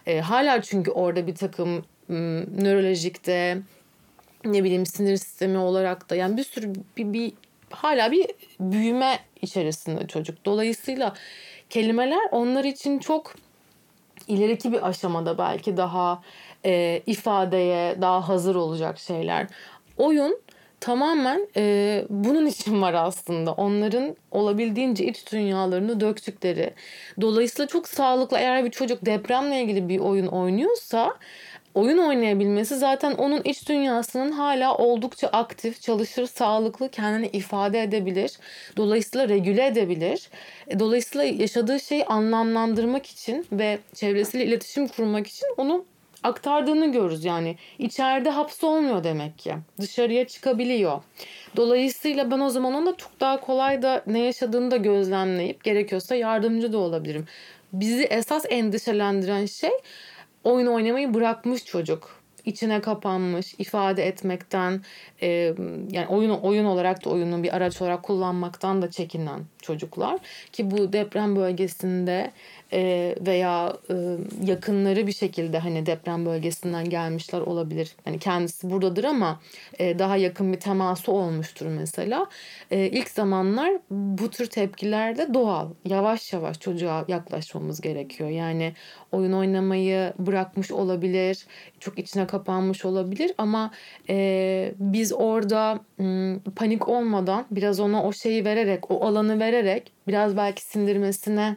E, 0.06 0.20
hala 0.20 0.62
çünkü 0.62 0.90
orada 0.90 1.26
bir 1.26 1.34
takım 1.34 1.84
nörolojikte 2.62 3.58
ne 4.44 4.64
bileyim 4.64 4.86
sinir 4.86 5.16
sistemi 5.16 5.58
olarak 5.58 6.10
da 6.10 6.16
yani 6.16 6.36
bir 6.36 6.44
sürü 6.44 6.72
bir, 6.96 7.12
bir 7.12 7.32
hala 7.70 8.12
bir 8.12 8.26
büyüme 8.60 9.18
içerisinde 9.42 10.06
çocuk. 10.06 10.44
Dolayısıyla 10.44 11.14
kelimeler 11.70 12.28
onlar 12.30 12.64
için 12.64 12.98
çok 12.98 13.34
ileriki 14.28 14.72
bir 14.72 14.88
aşamada 14.88 15.38
belki 15.38 15.76
daha 15.76 16.22
e, 16.64 17.02
ifadeye 17.06 18.00
daha 18.00 18.28
hazır 18.28 18.54
olacak 18.54 18.98
şeyler. 18.98 19.46
Oyun 19.96 20.40
tamamen 20.82 21.48
e, 21.56 22.04
bunun 22.10 22.46
için 22.46 22.82
var 22.82 22.94
aslında. 22.94 23.52
Onların 23.52 24.16
olabildiğince 24.30 25.06
iç 25.06 25.32
dünyalarını 25.32 26.00
döktükleri. 26.00 26.74
Dolayısıyla 27.20 27.66
çok 27.66 27.88
sağlıklı 27.88 28.38
eğer 28.38 28.64
bir 28.64 28.70
çocuk 28.70 29.06
depremle 29.06 29.62
ilgili 29.62 29.88
bir 29.88 29.98
oyun 29.98 30.26
oynuyorsa 30.26 31.14
oyun 31.74 31.98
oynayabilmesi 31.98 32.76
zaten 32.76 33.12
onun 33.12 33.40
iç 33.44 33.68
dünyasının 33.68 34.32
hala 34.32 34.76
oldukça 34.76 35.28
aktif, 35.28 35.82
çalışır, 35.82 36.26
sağlıklı, 36.26 36.88
kendini 36.88 37.26
ifade 37.26 37.82
edebilir. 37.82 38.38
Dolayısıyla 38.76 39.28
regüle 39.28 39.66
edebilir. 39.66 40.30
E, 40.68 40.78
dolayısıyla 40.78 41.24
yaşadığı 41.24 41.80
şeyi 41.80 42.04
anlamlandırmak 42.04 43.06
için 43.06 43.46
ve 43.52 43.78
çevresiyle 43.94 44.44
iletişim 44.44 44.88
kurmak 44.88 45.26
için 45.26 45.46
onu 45.56 45.84
aktardığını 46.22 46.92
görürüz 46.92 47.24
yani. 47.24 47.56
içeride 47.78 48.30
hapsolmuyor 48.30 49.04
demek 49.04 49.38
ki. 49.38 49.54
Dışarıya 49.80 50.26
çıkabiliyor. 50.26 51.02
Dolayısıyla 51.56 52.30
ben 52.30 52.40
o 52.40 52.50
zaman 52.50 52.74
ona 52.74 52.96
çok 52.96 53.20
daha 53.20 53.40
kolay 53.40 53.82
da 53.82 54.02
ne 54.06 54.18
yaşadığını 54.18 54.70
da 54.70 54.76
gözlemleyip 54.76 55.64
gerekiyorsa 55.64 56.14
yardımcı 56.14 56.72
da 56.72 56.78
olabilirim. 56.78 57.26
Bizi 57.72 58.02
esas 58.02 58.44
endişelendiren 58.48 59.46
şey 59.46 59.70
oyun 60.44 60.66
oynamayı 60.66 61.14
bırakmış 61.14 61.64
çocuk 61.64 62.22
içine 62.44 62.80
kapanmış, 62.80 63.54
ifade 63.58 64.06
etmekten, 64.06 64.80
e, 65.22 65.28
yani 65.90 66.06
oyun 66.08 66.30
oyun 66.30 66.64
olarak 66.64 67.04
da 67.04 67.10
oyunu 67.10 67.42
bir 67.42 67.56
araç 67.56 67.82
olarak 67.82 68.02
kullanmaktan 68.02 68.82
da 68.82 68.90
çekinen 68.90 69.40
çocuklar 69.62 70.18
ki 70.52 70.70
bu 70.70 70.92
deprem 70.92 71.36
bölgesinde 71.36 72.30
e, 72.72 73.14
veya 73.26 73.76
e, 73.90 73.94
yakınları 74.44 75.06
bir 75.06 75.12
şekilde 75.12 75.58
hani 75.58 75.86
deprem 75.86 76.26
bölgesinden 76.26 76.90
gelmişler 76.90 77.40
olabilir. 77.40 77.96
Hani 78.04 78.18
kendisi 78.18 78.70
buradadır 78.70 79.04
ama 79.04 79.40
e, 79.78 79.98
daha 79.98 80.16
yakın 80.16 80.52
bir 80.52 80.60
teması 80.60 81.12
olmuştur 81.12 81.66
mesela. 81.66 82.26
E, 82.70 82.86
ilk 82.86 83.10
zamanlar 83.10 83.72
bu 83.90 84.30
tür 84.30 84.46
tepkiler 84.46 85.18
de 85.18 85.34
doğal. 85.34 85.68
Yavaş 85.84 86.32
yavaş 86.32 86.60
çocuğa 86.60 87.04
yaklaşmamız 87.08 87.80
gerekiyor. 87.80 88.30
Yani 88.30 88.72
oyun 89.12 89.32
oynamayı 89.32 90.12
bırakmış 90.18 90.70
olabilir, 90.70 91.46
çok 91.80 91.98
içine 91.98 92.26
kapanmış 92.26 92.84
olabilir 92.84 93.32
ama 93.38 93.70
biz 94.78 95.12
orada 95.12 95.80
panik 96.56 96.88
olmadan 96.88 97.46
biraz 97.50 97.80
ona 97.80 98.04
o 98.04 98.12
şeyi 98.12 98.44
vererek, 98.44 98.90
o 98.90 99.06
alanı 99.06 99.40
vererek 99.40 99.92
biraz 100.08 100.36
belki 100.36 100.62
sindirmesine 100.62 101.56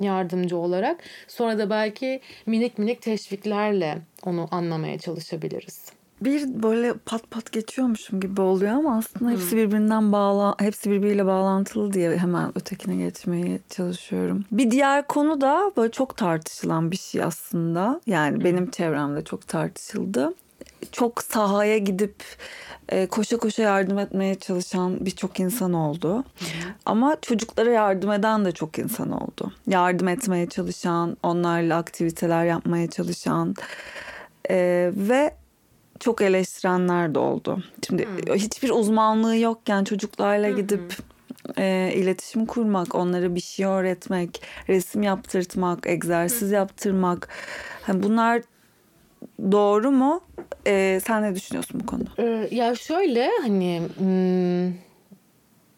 yardımcı 0.00 0.56
olarak 0.56 1.00
sonra 1.28 1.58
da 1.58 1.70
belki 1.70 2.20
minik 2.46 2.78
minik 2.78 3.02
teşviklerle 3.02 3.98
onu 4.24 4.48
anlamaya 4.50 4.98
çalışabiliriz. 4.98 5.86
Bir 6.20 6.62
böyle 6.62 6.92
pat 6.92 7.30
pat 7.30 7.52
geçiyormuşum 7.52 8.20
gibi 8.20 8.40
oluyor 8.40 8.72
ama 8.72 8.96
aslında 8.96 9.30
hepsi 9.30 9.56
birbirinden 9.56 10.12
bağla 10.12 10.54
hepsi 10.58 10.90
birbiriyle 10.90 11.26
bağlantılı 11.26 11.92
diye 11.92 12.16
hemen 12.18 12.58
ötekine 12.58 12.96
geçmeye 12.96 13.60
çalışıyorum. 13.70 14.44
Bir 14.52 14.70
diğer 14.70 15.06
konu 15.06 15.40
da 15.40 15.72
böyle 15.76 15.92
çok 15.92 16.16
tartışılan 16.16 16.90
bir 16.90 16.96
şey 16.96 17.22
aslında. 17.22 18.00
Yani 18.06 18.44
benim 18.44 18.70
çevremde 18.70 19.24
çok 19.24 19.48
tartışıldı. 19.48 20.34
Çok 20.92 21.22
sahaya 21.22 21.78
gidip 21.78 22.14
e, 22.88 23.06
koşa 23.06 23.36
koşa 23.36 23.62
yardım 23.62 23.98
etmeye 23.98 24.34
çalışan 24.34 25.06
birçok 25.06 25.40
insan 25.40 25.72
oldu. 25.72 26.14
Hı 26.14 26.20
hı. 26.20 26.72
Ama 26.86 27.16
çocuklara 27.22 27.70
yardım 27.70 28.12
eden 28.12 28.44
de 28.44 28.52
çok 28.52 28.78
insan 28.78 29.10
oldu. 29.10 29.52
Yardım 29.66 30.08
etmeye 30.08 30.48
çalışan, 30.48 31.16
onlarla 31.22 31.76
aktiviteler 31.76 32.44
yapmaya 32.44 32.90
çalışan 32.90 33.54
e, 34.50 34.90
ve 34.96 35.34
çok 36.00 36.22
eleştirenler 36.22 37.14
de 37.14 37.18
oldu. 37.18 37.62
Şimdi 37.86 38.08
hı. 38.26 38.34
hiçbir 38.34 38.70
uzmanlığı 38.70 39.36
yokken 39.36 39.84
çocuklarla 39.84 40.50
gidip 40.50 40.96
e, 41.58 41.92
iletişim 41.94 42.46
kurmak, 42.46 42.94
onlara 42.94 43.34
bir 43.34 43.40
şey 43.40 43.66
öğretmek, 43.66 44.42
resim 44.68 45.02
yaptırtmak, 45.02 45.86
egzersiz 45.86 46.50
yaptırmak. 46.50 47.28
Hani 47.82 48.02
bunlar 48.02 48.42
doğru 49.52 49.90
mu? 49.90 50.20
Ee, 50.66 51.00
sen 51.06 51.22
ne 51.22 51.34
düşünüyorsun 51.34 51.80
bu 51.80 51.86
konuda? 51.86 52.10
Ee, 52.18 52.48
ya 52.50 52.74
şöyle 52.74 53.30
hani 53.42 53.82
hmm, 53.98 54.66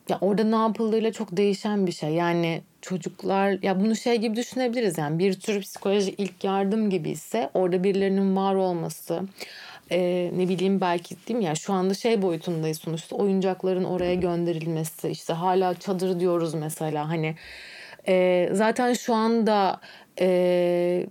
ya 0.08 0.18
orada 0.20 0.44
ne 0.44 0.56
yapıldığıyla 0.56 1.12
çok 1.12 1.36
değişen 1.36 1.86
bir 1.86 1.92
şey. 1.92 2.10
Yani 2.10 2.62
çocuklar 2.82 3.58
ya 3.62 3.80
bunu 3.80 3.96
şey 3.96 4.16
gibi 4.16 4.36
düşünebiliriz 4.36 4.98
yani 4.98 5.18
bir 5.18 5.40
tür 5.40 5.60
psikolojik 5.60 6.20
ilk 6.20 6.44
yardım 6.44 6.90
gibi 6.90 7.10
ise 7.10 7.50
orada 7.54 7.84
birilerinin 7.84 8.36
var 8.36 8.54
olması 8.54 9.22
e, 9.90 10.30
ne 10.36 10.48
bileyim 10.48 10.80
belki 10.80 11.34
mi 11.34 11.44
ya 11.44 11.54
şu 11.54 11.72
anda 11.72 11.94
şey 11.94 12.22
boyutundayız 12.22 12.78
sonuçta 12.78 13.16
oyuncakların 13.16 13.84
oraya 13.84 14.14
gönderilmesi 14.14 15.08
işte 15.08 15.32
hala 15.32 15.74
çadır 15.74 16.20
diyoruz 16.20 16.54
mesela 16.54 17.08
hani 17.08 17.34
e, 18.08 18.48
zaten 18.52 18.92
şu 18.92 19.14
anda 19.14 19.80
e, 20.20 21.06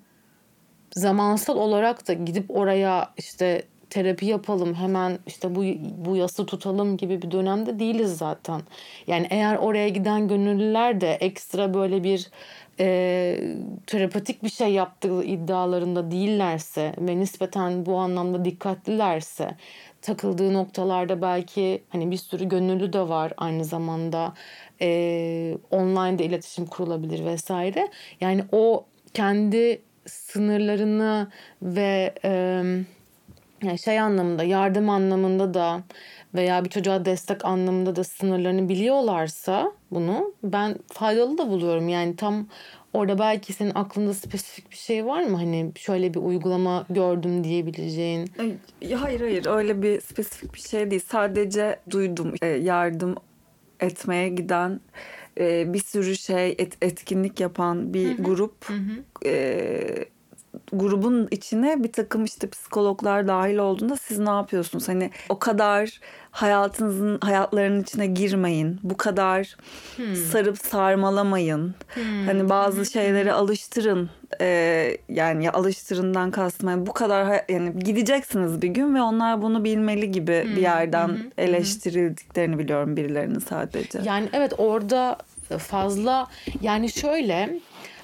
zamansal 0.95 1.58
olarak 1.58 2.08
da 2.08 2.13
gidip 2.13 2.45
oraya 2.52 3.13
işte 3.17 3.63
terapi 3.89 4.26
yapalım 4.26 4.73
hemen 4.73 5.19
işte 5.28 5.56
bu 5.56 5.63
bu 6.06 6.15
yası 6.15 6.45
tutalım 6.45 6.97
gibi 6.97 7.21
bir 7.21 7.32
dönemde 7.32 7.80
değiliz 7.80 8.17
zaten. 8.17 8.62
Yani 9.08 9.28
eğer 9.30 9.56
oraya 9.56 9.89
giden 9.89 10.28
gönüllüler 10.28 11.02
de 11.02 11.12
ekstra 11.13 11.73
böyle 11.73 12.04
bir 12.04 12.30
e, 12.80 13.39
terapatik 13.88 14.43
bir 14.43 14.50
şey 14.50 14.73
yaptığı 14.73 15.23
iddialarında 15.23 16.12
değillerse 16.12 16.93
ve 16.97 17.19
nispeten 17.19 17.86
bu 17.86 17.97
anlamda 17.97 18.45
dikkatlilerse 18.45 19.56
takıldığı 20.02 20.54
noktalarda 20.54 21.21
belki 21.21 21.84
hani 21.89 22.12
bir 22.12 22.17
sürü 22.17 22.50
gönüllü 22.50 22.93
de 22.93 23.10
var 23.10 23.34
aynı 23.38 23.65
zamanda 23.65 24.34
e, 24.82 25.58
online 25.71 26.19
de 26.19 26.26
iletişim 26.26 26.65
kurulabilir 26.65 27.26
vesaire. 27.26 27.88
Yani 28.21 28.43
o 28.52 28.86
kendi 29.13 29.82
sınırlarını 30.08 31.28
ve 31.62 32.13
e, 32.26 33.78
şey 33.78 34.00
anlamında 34.00 34.43
yardım 34.43 34.89
anlamında 34.89 35.54
da 35.54 35.82
veya 36.36 36.65
bir 36.65 36.70
çocuğa 36.70 37.06
destek 37.06 37.46
anlamında 37.46 37.96
da 37.96 38.04
sınırlarını 38.04 38.70
biliyorlarsa 38.70 39.72
bunu 39.91 40.34
ben 40.43 40.76
faydalı 40.93 41.38
da 41.38 41.50
buluyorum. 41.50 41.89
Yani 41.89 42.15
tam 42.15 42.48
orada 42.93 43.20
belki 43.20 43.54
senin 43.54 43.72
aklında 43.76 44.13
spesifik 44.13 44.72
bir 44.72 44.78
şey 44.78 45.06
var 45.06 45.24
mı? 45.24 45.38
Hani 45.38 45.72
şöyle 45.76 46.13
bir 46.13 46.20
uygulama 46.20 46.86
gördüm 46.89 47.43
diyebileceğin. 47.43 48.32
Hayır 48.96 49.20
hayır 49.20 49.46
öyle 49.46 49.82
bir 49.82 50.02
spesifik 50.02 50.54
bir 50.54 50.60
şey 50.60 50.91
değil. 50.91 51.04
Sadece 51.08 51.80
duydum 51.89 52.34
yardım 52.62 53.15
etmeye 53.80 54.30
giden 54.30 54.80
e, 55.39 55.73
bir 55.73 55.80
sürü 55.80 56.17
şey 56.17 56.56
et, 56.58 56.78
etkinlik 56.82 57.39
yapan 57.39 57.93
bir 57.93 58.06
hı 58.06 58.21
hı. 58.21 58.23
grup 58.23 58.69
hı 58.69 58.73
hı. 58.73 59.04
E, 59.26 60.06
grubun 60.74 61.28
içine 61.32 61.84
bir 61.84 61.91
takım 61.91 62.26
işte 62.26 62.50
psikologlar 62.50 63.28
dahil 63.28 63.58
olduğunda 63.58 63.96
siz 63.96 64.20
ne 64.20 64.30
yapıyorsunuz? 64.30 64.88
Hani 64.88 65.12
o 65.30 65.39
kadar 65.39 66.00
hayatınızın 66.32 67.20
hayatlarının 67.22 67.82
içine 67.82 68.08
girmeyin. 68.08 68.80
Bu 68.84 68.98
kadar 68.98 69.56
hmm. 69.96 70.15
sarıp 70.15 70.58
sarmalamayın. 70.58 71.76
Hmm. 71.93 72.26
Hani 72.26 72.50
bazı 72.50 72.86
şeyleri 72.86 73.34
alıştırın. 73.34 74.10
Ee, 74.41 74.98
yani 75.10 75.52
alıştırından 75.52 76.32
kastım. 76.32 76.70
Yani 76.70 76.86
bu 76.86 76.93
kadar 76.93 77.43
yani 77.50 77.80
gideceksiniz 77.80 78.62
bir 78.62 78.67
gün 78.67 78.96
ve 78.96 79.02
onlar 79.02 79.41
bunu 79.41 79.63
bilmeli 79.63 80.12
gibi 80.12 80.43
hmm. 80.43 80.56
bir 80.56 80.62
yerden 80.62 81.08
hmm. 81.08 81.17
eleştirildiklerini 81.38 82.60
biliyorum 82.60 82.98
birilerinin 82.98 83.39
sadece. 83.39 84.00
Yani 84.04 84.30
evet 84.34 84.54
orada 84.58 85.17
fazla 85.58 86.28
yani 86.62 86.91
şöyle 86.91 87.60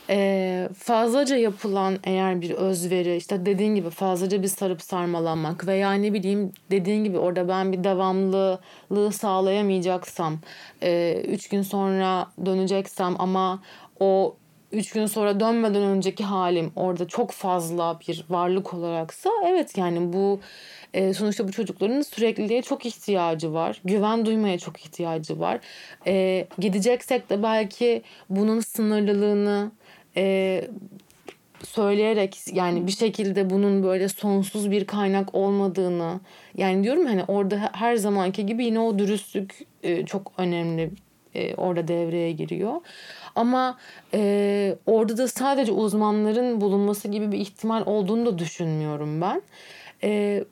e, 0.09 0.69
fazlaca 0.77 1.35
yapılan 1.35 1.97
eğer 2.03 2.41
bir 2.41 2.51
özveri 2.51 3.15
işte 3.15 3.45
dediğin 3.45 3.75
gibi 3.75 3.89
fazlaca 3.89 4.43
bir 4.43 4.47
sarıp 4.47 4.81
sarmalanmak 4.81 5.67
veya 5.67 5.93
ne 5.93 6.13
bileyim 6.13 6.51
dediğin 6.71 7.03
gibi 7.03 7.17
orada 7.17 7.47
ben 7.47 7.71
bir 7.71 7.83
devamlılığı 7.83 9.11
sağlayamayacaksam 9.11 10.39
e, 10.83 11.21
üç 11.27 11.49
gün 11.49 11.61
sonra 11.61 12.27
döneceksem 12.45 13.15
ama 13.19 13.63
o 13.99 14.35
üç 14.71 14.91
gün 14.91 15.05
sonra 15.05 15.39
dönmeden 15.39 15.81
önceki 15.81 16.23
halim 16.23 16.71
orada 16.75 17.07
çok 17.07 17.31
fazla 17.31 17.99
bir 18.07 18.25
varlık 18.29 18.73
olaraksa 18.73 19.29
evet 19.47 19.77
yani 19.77 20.13
bu 20.13 20.39
e, 20.93 21.13
sonuçta 21.13 21.47
bu 21.47 21.51
çocukların 21.51 22.01
sürekliliğe 22.01 22.61
çok 22.61 22.85
ihtiyacı 22.85 23.53
var. 23.53 23.81
Güven 23.85 24.25
duymaya 24.25 24.59
çok 24.59 24.79
ihtiyacı 24.79 25.39
var. 25.39 25.59
E, 26.07 26.47
gideceksek 26.59 27.29
de 27.29 27.43
belki 27.43 28.01
bunun 28.29 28.59
sınırlılığını 28.59 29.71
e, 30.17 30.61
söyleyerek 31.63 32.39
yani 32.53 32.87
bir 32.87 32.91
şekilde 32.91 33.49
bunun 33.49 33.83
böyle 33.83 34.09
sonsuz 34.09 34.71
bir 34.71 34.85
kaynak 34.85 35.35
olmadığını 35.35 36.19
yani 36.57 36.83
diyorum 36.83 37.05
hani 37.05 37.23
orada 37.27 37.69
her 37.73 37.95
zamanki 37.95 38.45
gibi 38.45 38.65
yine 38.65 38.79
o 38.79 38.99
dürüstlük 38.99 39.65
e, 39.83 40.05
çok 40.05 40.31
önemli 40.37 40.91
e, 41.35 41.55
orada 41.55 41.87
devreye 41.87 42.31
giriyor. 42.31 42.73
Ama 43.35 43.77
e, 44.13 44.75
orada 44.85 45.17
da 45.17 45.27
sadece 45.27 45.71
uzmanların 45.71 46.61
bulunması 46.61 47.07
gibi 47.07 47.31
bir 47.31 47.37
ihtimal 47.37 47.83
olduğunu 47.85 48.25
da 48.25 48.39
düşünmüyorum 48.39 49.21
ben. 49.21 49.41
E, 50.03 50.43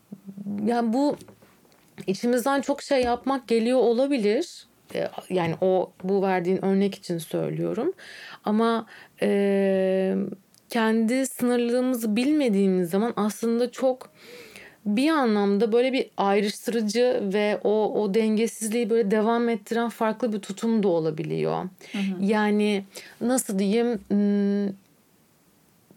yani 0.65 0.93
bu 0.93 1.15
içimizden 2.07 2.61
çok 2.61 2.81
şey 2.81 3.01
yapmak 3.01 3.47
geliyor 3.47 3.79
olabilir. 3.79 4.67
E, 4.95 5.09
yani 5.29 5.55
o 5.61 5.91
bu 6.03 6.21
verdiğin 6.21 6.65
örnek 6.65 6.95
için 6.95 7.17
söylüyorum. 7.17 7.93
Ama 8.45 8.85
e, 9.21 10.15
kendi 10.69 11.27
sınırlığımızı 11.27 12.15
bilmediğimiz 12.15 12.89
zaman 12.89 13.13
aslında 13.15 13.71
çok 13.71 14.09
bir 14.85 15.09
anlamda 15.09 15.71
böyle 15.71 15.93
bir 15.93 16.09
ayrıştırıcı 16.17 17.21
ve 17.33 17.59
o 17.63 18.01
o 18.01 18.13
dengesizliği 18.13 18.89
böyle 18.89 19.11
devam 19.11 19.49
ettiren 19.49 19.89
farklı 19.89 20.33
bir 20.33 20.39
tutum 20.39 20.83
da 20.83 20.87
olabiliyor. 20.87 21.63
Hı 21.91 21.97
hı. 21.97 22.25
Yani 22.25 22.83
nasıl 23.21 23.59
diyeyim 23.59 23.99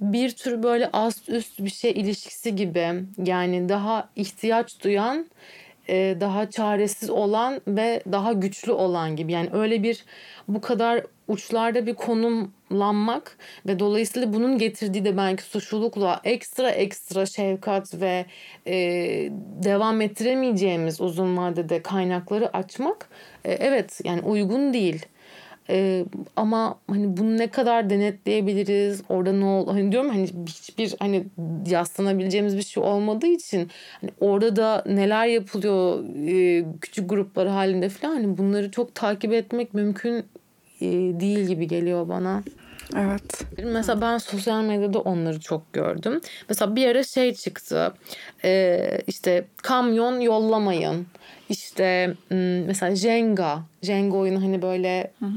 bir 0.00 0.30
tür 0.30 0.62
böyle 0.62 0.90
ast 0.92 1.28
üst 1.28 1.58
bir 1.58 1.70
şey 1.70 1.90
ilişkisi 1.90 2.56
gibi 2.56 3.02
yani 3.24 3.68
daha 3.68 4.08
ihtiyaç 4.16 4.84
duyan 4.84 5.26
e, 5.88 6.16
daha 6.20 6.50
çaresiz 6.50 7.10
olan 7.10 7.60
ve 7.68 8.02
daha 8.12 8.32
güçlü 8.32 8.72
olan 8.72 9.16
gibi. 9.16 9.32
Yani 9.32 9.48
öyle 9.52 9.82
bir 9.82 10.04
bu 10.48 10.60
kadar 10.60 11.02
uçlarda 11.28 11.86
bir 11.86 11.94
konumlanmak 11.94 13.38
ve 13.66 13.78
dolayısıyla 13.78 14.32
bunun 14.32 14.58
getirdiği 14.58 15.04
de 15.04 15.16
belki 15.16 15.42
suçlulukla 15.42 16.20
ekstra 16.24 16.70
ekstra 16.70 17.26
şefkat 17.26 18.00
ve 18.00 18.26
e, 18.66 18.74
devam 19.62 20.00
ettiremeyeceğimiz 20.00 21.00
uzun 21.00 21.36
vadede 21.36 21.82
kaynakları 21.82 22.56
açmak 22.56 23.08
e, 23.44 23.52
evet 23.52 24.00
yani 24.04 24.20
uygun 24.20 24.74
değil. 24.74 25.06
Ee, 25.70 26.04
ama 26.36 26.78
hani 26.90 27.16
bunu 27.16 27.38
ne 27.38 27.46
kadar 27.46 27.90
denetleyebiliriz? 27.90 29.02
Orada 29.08 29.32
ne 29.32 29.44
ol 29.44 29.66
hani 29.66 29.92
diyorum 29.92 30.10
hani 30.10 30.26
hiçbir 30.46 30.94
hani 30.98 31.24
yaslanabileceğimiz 31.66 32.56
bir 32.56 32.62
şey 32.62 32.82
olmadığı 32.82 33.26
için 33.26 33.70
hani 34.00 34.10
orada 34.20 34.56
da 34.56 34.84
neler 34.86 35.26
yapılıyor 35.26 36.04
e, 36.28 36.64
küçük 36.80 37.10
gruplar 37.10 37.48
halinde 37.48 37.88
falan 37.88 38.14
hani 38.14 38.38
bunları 38.38 38.70
çok 38.70 38.94
takip 38.94 39.32
etmek 39.32 39.74
mümkün 39.74 40.24
e, 40.80 40.86
değil 41.20 41.40
gibi 41.46 41.68
geliyor 41.68 42.08
bana. 42.08 42.42
Evet. 42.96 43.44
Mesela 43.64 44.00
ben 44.00 44.18
sosyal 44.18 44.62
medyada 44.62 45.00
onları 45.00 45.40
çok 45.40 45.72
gördüm. 45.72 46.20
Mesela 46.48 46.76
bir 46.76 46.86
ara 46.88 47.04
şey 47.04 47.34
çıktı. 47.34 47.94
Ee, 48.44 48.98
işte 49.06 49.44
kamyon 49.56 50.20
yollamayın. 50.20 51.06
İşte 51.48 52.14
mesela 52.66 52.94
Jenga. 52.96 53.62
Jenga 53.82 54.16
oyunu 54.16 54.42
hani 54.42 54.62
böyle 54.62 55.10
hı 55.18 55.26
hı. 55.26 55.30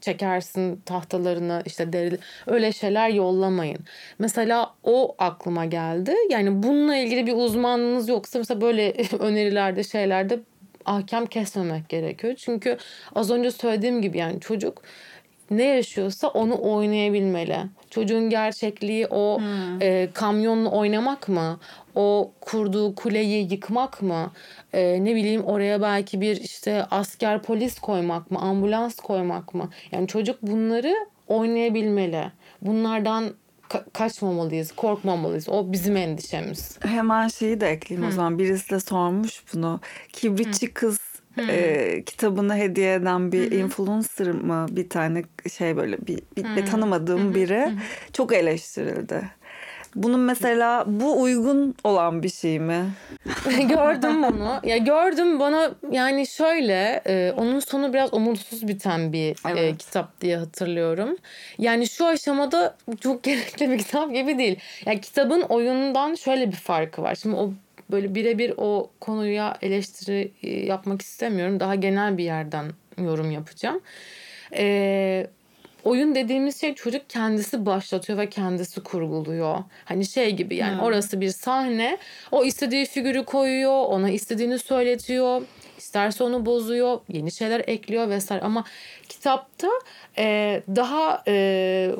çekersin 0.00 0.76
tahtalarını 0.86 1.62
işte 1.66 1.92
deri 1.92 2.18
öyle 2.46 2.72
şeyler 2.72 3.08
yollamayın. 3.08 3.78
Mesela 4.18 4.74
o 4.82 5.14
aklıma 5.18 5.64
geldi. 5.64 6.14
Yani 6.30 6.62
bununla 6.62 6.96
ilgili 6.96 7.26
bir 7.26 7.32
uzmanlığınız 7.32 8.08
yoksa 8.08 8.38
mesela 8.38 8.60
böyle 8.60 8.92
önerilerde 9.18 9.84
şeylerde 9.84 10.40
ahkam 10.84 11.26
kesmemek 11.26 11.88
gerekiyor. 11.88 12.34
Çünkü 12.36 12.78
az 13.14 13.30
önce 13.30 13.50
söylediğim 13.50 14.02
gibi 14.02 14.18
yani 14.18 14.40
çocuk 14.40 14.82
ne 15.56 15.64
yaşıyorsa 15.64 16.28
onu 16.28 16.58
oynayabilmeli. 16.62 17.58
Çocuğun 17.90 18.30
gerçekliği 18.30 19.06
o 19.06 19.38
hmm. 19.38 19.82
e, 19.82 20.08
kamyonla 20.14 20.70
oynamak 20.70 21.28
mı? 21.28 21.58
O 21.94 22.32
kurduğu 22.40 22.94
kuleyi 22.94 23.52
yıkmak 23.52 24.02
mı? 24.02 24.32
E, 24.72 25.04
ne 25.04 25.14
bileyim 25.14 25.44
oraya 25.44 25.82
belki 25.82 26.20
bir 26.20 26.36
işte 26.36 26.84
asker 26.90 27.42
polis 27.42 27.78
koymak 27.78 28.30
mı? 28.30 28.38
Ambulans 28.38 28.96
koymak 28.96 29.54
mı? 29.54 29.70
Yani 29.92 30.08
çocuk 30.08 30.42
bunları 30.42 30.94
oynayabilmeli. 31.28 32.24
Bunlardan 32.62 33.24
ka- 33.68 33.84
kaçmamalıyız, 33.92 34.72
korkmamalıyız. 34.72 35.48
O 35.48 35.72
bizim 35.72 35.96
endişemiz. 35.96 36.78
Hemen 36.80 37.28
şeyi 37.28 37.60
de 37.60 37.68
ekleyeyim 37.68 38.08
Hı. 38.08 38.12
o 38.12 38.16
zaman. 38.16 38.38
Birisi 38.38 38.70
de 38.70 38.80
sormuş 38.80 39.42
bunu. 39.54 39.80
Kibritçi 40.12 40.68
Hı. 40.68 40.74
kız 40.74 40.98
e, 41.38 42.02
kitabını 42.06 42.56
hediye 42.56 42.94
eden 42.94 43.32
bir 43.32 43.50
Hı-hı. 43.50 43.60
influencer 43.60 44.30
mı 44.30 44.66
bir 44.70 44.88
tane 44.88 45.22
şey 45.52 45.76
böyle 45.76 46.06
bir, 46.06 46.18
bir, 46.36 46.56
bir 46.56 46.66
tanımadığım 46.66 47.24
Hı-hı. 47.24 47.34
biri 47.34 47.60
Hı-hı. 47.60 47.72
çok 48.12 48.32
eleştirildi. 48.32 49.22
Bunun 49.94 50.20
mesela 50.20 50.84
bu 50.86 51.22
uygun 51.22 51.74
olan 51.84 52.22
bir 52.22 52.28
şey 52.28 52.58
mi? 52.58 52.84
gördüm 53.68 54.22
bunu. 54.22 54.60
Ya 54.64 54.76
gördüm 54.76 55.40
bana 55.40 55.70
yani 55.90 56.26
şöyle 56.26 57.02
e, 57.06 57.32
onun 57.36 57.60
sonu 57.60 57.92
biraz 57.92 58.14
umutsuz 58.14 58.68
biten 58.68 59.12
bir 59.12 59.36
evet. 59.48 59.74
e, 59.74 59.76
kitap 59.76 60.20
diye 60.20 60.36
hatırlıyorum. 60.36 61.16
Yani 61.58 61.88
şu 61.88 62.06
aşamada 62.06 62.76
çok 63.00 63.22
gerekli 63.22 63.70
bir 63.70 63.78
kitap 63.78 64.12
gibi 64.12 64.38
değil. 64.38 64.58
Yani 64.86 65.00
kitabın 65.00 65.40
oyunundan 65.42 66.14
şöyle 66.14 66.48
bir 66.48 66.56
farkı 66.56 67.02
var. 67.02 67.14
Şimdi 67.14 67.36
o 67.36 67.52
böyle 67.90 68.14
birebir 68.14 68.54
o 68.56 68.90
konuya 69.00 69.56
eleştiri 69.62 70.32
e, 70.42 70.50
yapmak 70.50 71.02
istemiyorum. 71.02 71.60
Daha 71.60 71.74
genel 71.74 72.18
bir 72.18 72.24
yerden 72.24 72.66
yorum 72.98 73.30
yapacağım. 73.30 73.80
Ee, 74.56 75.26
oyun 75.84 76.14
dediğimiz 76.14 76.60
şey 76.60 76.74
çocuk 76.74 77.10
kendisi 77.10 77.66
başlatıyor 77.66 78.18
ve 78.18 78.28
kendisi 78.28 78.82
kurguluyor. 78.82 79.58
Hani 79.84 80.06
şey 80.06 80.30
gibi 80.30 80.56
yani 80.56 80.74
hmm. 80.74 80.82
orası 80.82 81.20
bir 81.20 81.30
sahne. 81.30 81.98
O 82.32 82.44
istediği 82.44 82.86
figürü 82.86 83.24
koyuyor, 83.24 83.84
ona 83.84 84.10
istediğini 84.10 84.58
söyletiyor. 84.58 85.42
İsterse 85.78 86.24
onu 86.24 86.46
bozuyor, 86.46 87.00
yeni 87.08 87.32
şeyler 87.32 87.62
ekliyor 87.66 88.08
vesaire. 88.08 88.42
Ama 88.42 88.64
kitapta 89.08 89.68
e, 90.18 90.62
daha 90.76 91.22
e, 91.28 91.90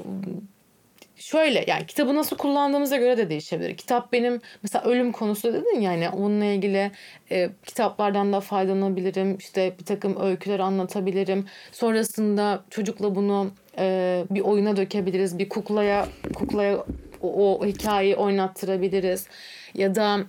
şöyle 1.25 1.65
yani 1.67 1.87
kitabı 1.87 2.15
nasıl 2.15 2.37
kullandığımıza 2.37 2.97
göre 2.97 3.17
de 3.17 3.31
değişebilir. 3.31 3.77
Kitap 3.77 4.13
benim 4.13 4.41
mesela 4.63 4.85
ölüm 4.85 5.13
konusu 5.13 5.53
dedin 5.53 5.81
yani 5.81 6.09
onunla 6.09 6.45
ilgili 6.45 6.91
e, 7.31 7.51
kitaplardan 7.67 8.33
da 8.33 8.41
faydalanabilirim. 8.41 9.37
İşte 9.37 9.75
bir 9.79 9.85
takım 9.85 10.21
öyküler 10.21 10.59
anlatabilirim. 10.61 11.47
Sonrasında 11.73 12.65
çocukla 12.71 13.15
bunu 13.15 13.51
e, 13.79 14.25
bir 14.31 14.41
oyuna 14.41 14.77
dökebiliriz. 14.77 15.39
Bir 15.39 15.49
kuklaya 15.49 16.09
kuklaya 16.35 16.85
o, 17.23 17.59
o 17.59 17.67
hikayeyi 17.67 18.17
oynattırabiliriz. 18.17 19.27
Ya 19.75 19.95
da 19.95 20.21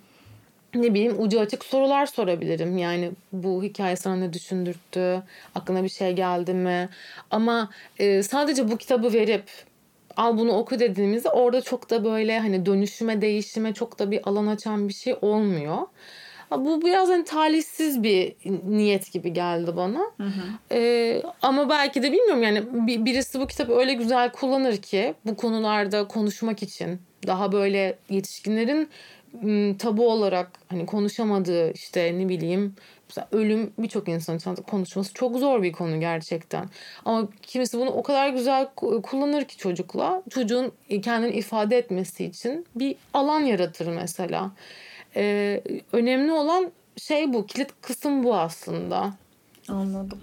ne 0.76 0.94
bileyim 0.94 1.16
ucu 1.20 1.40
açık 1.40 1.66
sorular 1.66 2.06
sorabilirim. 2.06 2.78
Yani 2.78 3.12
bu 3.32 3.64
hikaye 3.64 3.96
sana 3.96 4.16
ne 4.16 4.34
düşündürttü? 4.34 5.24
Aklına 5.56 5.84
bir 5.84 5.90
şey 5.90 6.14
geldi 6.14 6.54
mi? 6.54 6.90
Ama 7.32 7.70
e, 8.00 8.24
sadece 8.24 8.72
bu 8.72 8.78
kitabı 8.78 9.14
verip 9.14 9.44
al 10.18 10.38
bunu 10.38 10.52
oku 10.52 10.80
dediğimizde 10.80 11.30
orada 11.30 11.62
çok 11.62 11.90
da 11.90 12.04
böyle 12.04 12.40
hani 12.40 12.66
dönüşüme 12.66 13.22
değişime 13.22 13.74
çok 13.74 14.00
da 14.00 14.12
bir 14.12 14.30
alan 14.30 14.48
açan 14.48 14.88
bir 14.88 14.94
şey 14.94 15.16
olmuyor. 15.22 15.78
Bu 16.52 16.82
biraz 16.82 17.10
hani 17.10 17.24
talihsiz 17.24 18.04
bir 18.04 18.36
niyet 18.68 19.12
gibi 19.12 19.34
geldi 19.34 19.72
bana. 19.78 20.00
Hı 20.18 20.24
hı. 20.24 20.42
Ee, 20.72 21.22
ama 21.42 21.70
belki 21.70 22.04
de 22.04 22.12
bilmiyorum 22.12 22.44
yani 22.44 22.64
birisi 23.06 23.40
bu 23.40 23.48
kitabı 23.48 23.74
öyle 23.76 23.94
güzel 23.94 24.32
kullanır 24.32 24.78
ki 24.78 25.14
bu 25.26 25.36
konularda 25.36 26.08
konuşmak 26.08 26.64
için 26.64 27.00
daha 27.28 27.52
böyle 27.52 27.98
yetişkinlerin 28.10 28.90
tabu 29.80 30.12
olarak 30.12 30.52
hani 30.68 30.86
konuşamadığı 30.86 31.72
işte 31.72 32.16
ne 32.18 32.30
bileyim 32.30 32.76
Mesela 33.10 33.28
ölüm 33.32 33.74
birçok 33.78 34.08
insan 34.10 34.38
için 34.38 34.56
konuşması 34.56 35.14
çok 35.14 35.38
zor 35.38 35.64
bir 35.64 35.72
konu 35.72 36.00
gerçekten. 36.00 36.70
Ama 37.06 37.28
kimisi 37.42 37.80
bunu 37.80 37.90
o 37.90 38.04
kadar 38.04 38.30
güzel 38.30 38.68
kullanır 39.04 39.46
ki 39.46 39.58
çocukla. 39.58 40.24
Çocuğun 40.30 40.72
kendini 41.04 41.32
ifade 41.32 41.78
etmesi 41.78 42.26
için 42.26 42.66
bir 42.76 42.96
alan 43.14 43.40
yaratır 43.40 43.88
mesela. 43.88 44.52
Ee, 45.16 45.62
önemli 45.92 46.32
olan 46.32 46.72
şey 46.98 47.34
bu. 47.34 47.46
Kilit 47.46 47.70
kısım 47.82 48.24
bu 48.24 48.36
aslında. 48.36 49.14
Anladım. 49.68 50.22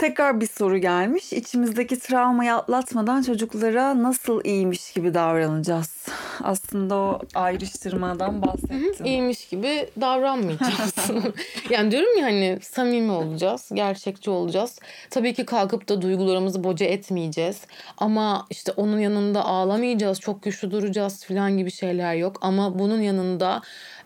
Tekrar 0.00 0.40
bir 0.40 0.46
soru 0.46 0.78
gelmiş. 0.78 1.32
İçimizdeki 1.32 1.98
travmayı 1.98 2.54
atlatmadan 2.54 3.22
çocuklara 3.22 4.02
nasıl 4.02 4.44
iyiymiş 4.44 4.92
gibi 4.92 5.14
davranacağız? 5.14 6.06
Aslında 6.42 6.94
o 6.94 7.20
ayrıştırmadan 7.34 8.42
bahsettim. 8.42 9.06
İyiymiş 9.06 9.48
gibi 9.48 9.88
davranmayacağız. 10.00 10.94
yani 11.70 11.90
diyorum 11.90 12.18
ya 12.18 12.24
hani 12.24 12.58
samimi 12.62 13.12
olacağız, 13.12 13.70
gerçekçi 13.74 14.30
olacağız. 14.30 14.78
Tabii 15.10 15.34
ki 15.34 15.46
kalkıp 15.46 15.88
da 15.88 16.02
duygularımızı 16.02 16.64
boca 16.64 16.86
etmeyeceğiz. 16.86 17.60
Ama 17.98 18.46
işte 18.50 18.72
onun 18.76 18.98
yanında 18.98 19.44
ağlamayacağız, 19.44 20.20
çok 20.20 20.42
güçlü 20.42 20.70
duracağız 20.70 21.24
falan 21.24 21.58
gibi 21.58 21.70
şeyler 21.70 22.14
yok. 22.14 22.38
Ama 22.40 22.78
bunun 22.78 23.00
yanında 23.00 23.62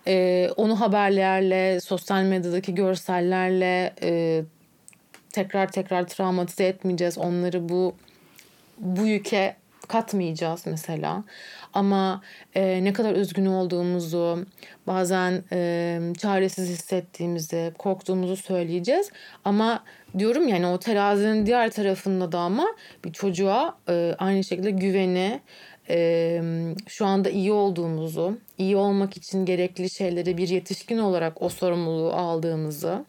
e, 0.07 0.49
onu 0.57 0.81
haberlerle, 0.81 1.81
sosyal 1.81 2.23
medyadaki 2.23 2.75
görsellerle 2.75 3.95
e, 4.03 4.43
tekrar 5.35 5.73
tekrar 5.73 6.09
travmatize 6.09 6.65
etmeyeceğiz. 6.65 7.19
Onları 7.19 7.69
bu 7.69 7.95
bu 8.79 9.07
yüke 9.07 9.57
katmayacağız 9.89 10.67
mesela. 10.67 11.25
Ama 11.73 12.23
e, 12.55 12.85
ne 12.85 12.93
kadar 12.93 13.15
üzgün 13.15 13.47
olduğumuzu, 13.47 14.47
bazen 14.87 15.45
e, 15.53 16.01
çaresiz 16.19 16.69
hissettiğimizi, 16.69 17.73
korktuğumuzu 17.79 18.37
söyleyeceğiz. 18.37 19.11
Ama 19.45 19.85
diyorum 20.19 20.49
yani 20.49 20.67
o 20.67 20.79
terazinin 20.79 21.47
diğer 21.47 21.71
tarafında 21.71 22.33
da 22.33 22.39
ama 22.39 22.67
bir 23.05 23.13
çocuğa 23.13 23.79
e, 23.89 24.15
aynı 24.19 24.45
şekilde 24.45 24.71
güveni, 24.71 25.41
e, 25.89 26.41
şu 26.89 27.07
anda 27.07 27.31
iyi 27.31 27.53
olduğumuzu, 27.53 28.39
iyi 28.59 28.77
olmak 28.77 29.17
için 29.17 29.45
gerekli 29.45 29.91
şeyleri 29.91 30.37
bir 30.37 30.49
yetişkin 30.49 30.99
olarak 30.99 31.43
o 31.43 31.49
sorumluluğu 31.49 32.13
aldığımızı 32.13 33.05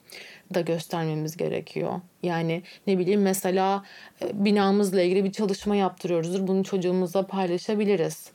da 0.53 0.61
göstermemiz 0.61 1.37
gerekiyor. 1.37 2.01
Yani 2.23 2.63
ne 2.87 2.99
bileyim 2.99 3.21
mesela 3.21 3.83
e, 4.21 4.45
binamızla 4.45 5.01
ilgili 5.01 5.23
bir 5.23 5.31
çalışma 5.31 5.75
yaptırıyoruzdur. 5.75 6.47
Bunu 6.47 6.63
çocuğumuzla 6.63 7.27
paylaşabiliriz. 7.27 8.29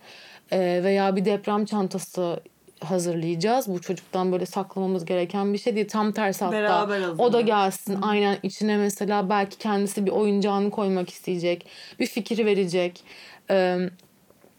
E, 0.53 0.59
veya 0.85 1.17
bir 1.17 1.25
deprem 1.25 1.65
çantası 1.65 2.41
hazırlayacağız. 2.85 3.69
Bu 3.69 3.81
çocuktan 3.81 4.33
böyle 4.33 4.47
saklamamız 4.47 5.05
gereken 5.05 5.53
bir 5.53 5.59
şey 5.59 5.77
değil. 5.77 5.89
Tam 5.89 6.13
tersi 6.13 6.45
hatta 6.45 6.57
Beraber 6.57 7.03
o 7.19 7.33
da 7.33 7.41
gelsin. 7.41 7.95
Hı. 7.95 8.07
Aynen 8.07 8.39
içine 8.43 8.77
mesela 8.77 9.31
belki 9.31 9.59
kendisi 9.59 10.07
bir 10.07 10.11
oyuncağını 10.11 10.71
koymak 10.71 11.11
isteyecek. 11.11 11.67
Bir 12.01 12.07
fikir 12.07 12.47
verecek. 12.47 13.05
Ee, 13.51 13.79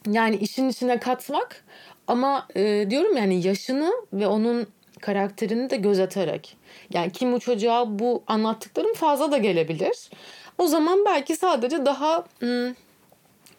yani 0.08 0.36
işin 0.36 0.70
içine 0.70 1.00
katmak 1.00 1.64
ama 2.08 2.48
e, 2.56 2.88
diyorum 2.90 3.18
yani 3.18 3.48
yaşını 3.48 3.92
ve 4.14 4.28
onun 4.28 4.68
karakterini 5.02 5.70
de 5.70 5.78
gözeterek. 5.78 6.58
Yani 6.94 7.12
kim 7.12 7.34
bu 7.34 7.40
çocuğa 7.40 8.00
bu 8.00 8.24
anlattıklarım 8.28 8.94
fazla 8.94 9.32
da 9.32 9.38
gelebilir. 9.38 10.10
O 10.58 10.68
zaman 10.68 11.06
belki 11.06 11.36
sadece 11.36 11.86
daha 11.86 12.26
ım, 12.44 12.76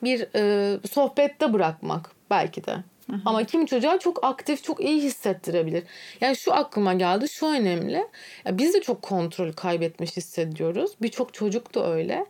bir 0.03 0.27
e, 0.37 0.79
sohbette 0.91 1.53
bırakmak 1.53 2.11
belki 2.31 2.65
de. 2.65 2.73
Hı 3.11 3.17
hı. 3.17 3.21
Ama 3.25 3.45
kim 3.45 3.67
çocuğa 3.67 3.99
çok 3.99 4.25
aktif, 4.25 4.65
çok 4.65 4.81
iyi 4.81 5.03
hissettirebilir. 5.03 5.85
Yani 6.21 6.37
şu 6.37 6.55
aklıma 6.55 6.95
geldi, 6.95 7.29
şu 7.29 7.47
önemli. 7.47 8.07
Ya 8.45 8.59
biz 8.59 8.75
de 8.75 8.81
çok 8.81 9.03
kontrol 9.03 9.53
kaybetmiş 9.53 10.17
hissediyoruz. 10.17 10.93
Birçok 11.03 11.35
çocuk 11.35 11.75
da 11.75 11.93
öyle. 11.93 12.27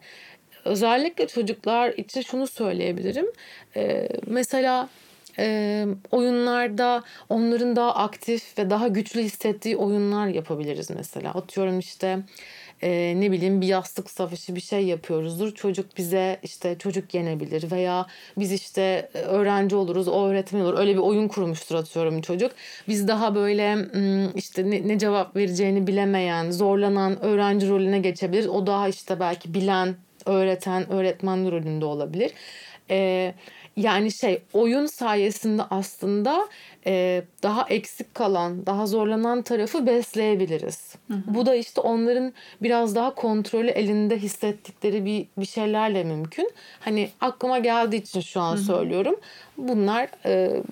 Özellikle 0.64 1.26
çocuklar 1.26 1.92
için 1.92 2.20
şunu 2.20 2.46
söyleyebilirim. 2.46 3.26
Ee, 3.76 4.08
mesela 4.26 4.88
e, 5.38 5.86
oyunlarda 6.10 7.02
onların 7.28 7.76
daha 7.76 7.94
aktif 7.94 8.58
ve 8.58 8.70
daha 8.70 8.88
güçlü 8.88 9.22
hissettiği 9.22 9.76
oyunlar 9.76 10.26
yapabiliriz 10.26 10.90
mesela. 10.90 11.30
Atıyorum 11.30 11.78
işte 11.78 12.18
e, 12.82 13.14
ne 13.20 13.32
bileyim 13.32 13.60
bir 13.60 13.66
yastık 13.66 14.10
savaşı 14.10 14.54
bir 14.56 14.60
şey 14.60 14.84
yapıyoruzdur. 14.84 15.54
Çocuk 15.54 15.96
bize 15.96 16.38
işte 16.42 16.78
çocuk 16.78 17.14
yenebilir 17.14 17.70
veya 17.70 18.06
biz 18.38 18.52
işte 18.52 19.10
öğrenci 19.14 19.76
oluruz 19.76 20.08
o 20.08 20.26
öğretmen 20.26 20.60
olur. 20.60 20.78
Öyle 20.78 20.92
bir 20.92 20.98
oyun 20.98 21.28
kurmuştur 21.28 21.74
atıyorum 21.74 22.20
çocuk. 22.20 22.52
Biz 22.88 23.08
daha 23.08 23.34
böyle 23.34 23.76
işte 24.34 24.70
ne, 24.70 24.88
ne 24.88 24.98
cevap 24.98 25.36
vereceğini 25.36 25.86
bilemeyen, 25.86 26.50
zorlanan 26.50 27.22
öğrenci 27.22 27.68
rolüne 27.68 27.98
geçebilir. 27.98 28.46
O 28.46 28.66
daha 28.66 28.88
işte 28.88 29.20
belki 29.20 29.54
bilen, 29.54 29.94
öğreten, 30.26 30.92
öğretmen 30.92 31.50
rolünde 31.50 31.84
olabilir. 31.84 32.30
Eee 32.90 33.34
yani 33.76 34.12
şey 34.12 34.42
oyun 34.52 34.86
sayesinde 34.86 35.62
aslında 35.70 36.48
e, 36.86 37.22
daha 37.42 37.66
eksik 37.68 38.14
kalan, 38.14 38.66
daha 38.66 38.86
zorlanan 38.86 39.42
tarafı 39.42 39.86
besleyebiliriz. 39.86 40.94
Hı 41.08 41.14
hı. 41.14 41.34
Bu 41.34 41.46
da 41.46 41.54
işte 41.54 41.80
onların 41.80 42.32
biraz 42.62 42.94
daha 42.94 43.14
kontrolü 43.14 43.70
elinde 43.70 44.18
hissettikleri 44.18 45.04
bir 45.04 45.26
bir 45.38 45.46
şeylerle 45.46 46.04
mümkün. 46.04 46.52
Hani 46.80 47.10
aklıma 47.20 47.58
geldiği 47.58 47.96
için 47.96 48.20
şu 48.20 48.40
an 48.40 48.56
hı 48.56 48.60
hı. 48.60 48.64
söylüyorum. 48.64 49.16
Bunlar 49.56 50.08
e, 50.26 50.62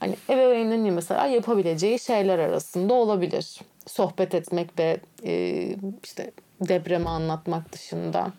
hani 0.00 0.16
ebeveynlerin 0.30 0.92
mesela 0.92 1.26
yapabileceği 1.26 1.98
şeyler 1.98 2.38
arasında 2.38 2.94
olabilir. 2.94 3.60
Sohbet 3.86 4.34
etmek 4.34 4.78
ve 4.78 5.00
e, 5.24 5.66
işte 6.04 6.30
depremi 6.60 7.08
anlatmak 7.08 7.72
dışında. 7.72 8.32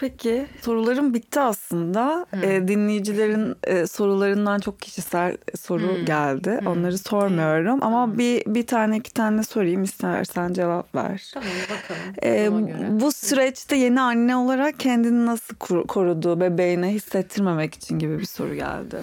Peki 0.00 0.46
sorularım 0.62 1.14
bitti 1.14 1.40
aslında. 1.40 2.26
Hmm. 2.30 2.44
E, 2.44 2.68
dinleyicilerin 2.68 3.56
e, 3.64 3.86
sorularından 3.86 4.58
çok 4.58 4.80
kişisel 4.80 5.36
soru 5.60 5.96
hmm. 5.96 6.04
geldi. 6.04 6.58
Hmm. 6.60 6.66
Onları 6.66 6.98
sormuyorum 6.98 7.74
hmm. 7.74 7.82
ama 7.82 8.18
bir 8.18 8.42
bir 8.46 8.66
tane 8.66 8.96
iki 8.96 9.12
tane 9.12 9.42
sorayım 9.42 9.82
istersen 9.82 10.52
cevap 10.52 10.94
ver. 10.94 11.30
Tamam 11.34 11.48
bakalım. 11.70 12.14
E, 12.24 13.00
bu 13.00 13.12
süreçte 13.12 13.76
yeni 13.76 14.00
anne 14.00 14.36
olarak 14.36 14.80
kendini 14.80 15.26
nasıl 15.26 15.56
korudu 15.86 16.40
bebeğine 16.40 16.88
hissettirmemek 16.88 17.74
için 17.74 17.98
gibi 17.98 18.18
bir 18.18 18.26
soru 18.26 18.54
geldi. 18.54 18.96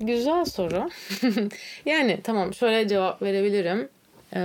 Güzel 0.00 0.44
soru. 0.44 0.88
yani 1.86 2.20
tamam 2.24 2.54
şöyle 2.54 2.88
cevap 2.88 3.22
verebilirim. 3.22 3.88
Ee, 4.34 4.40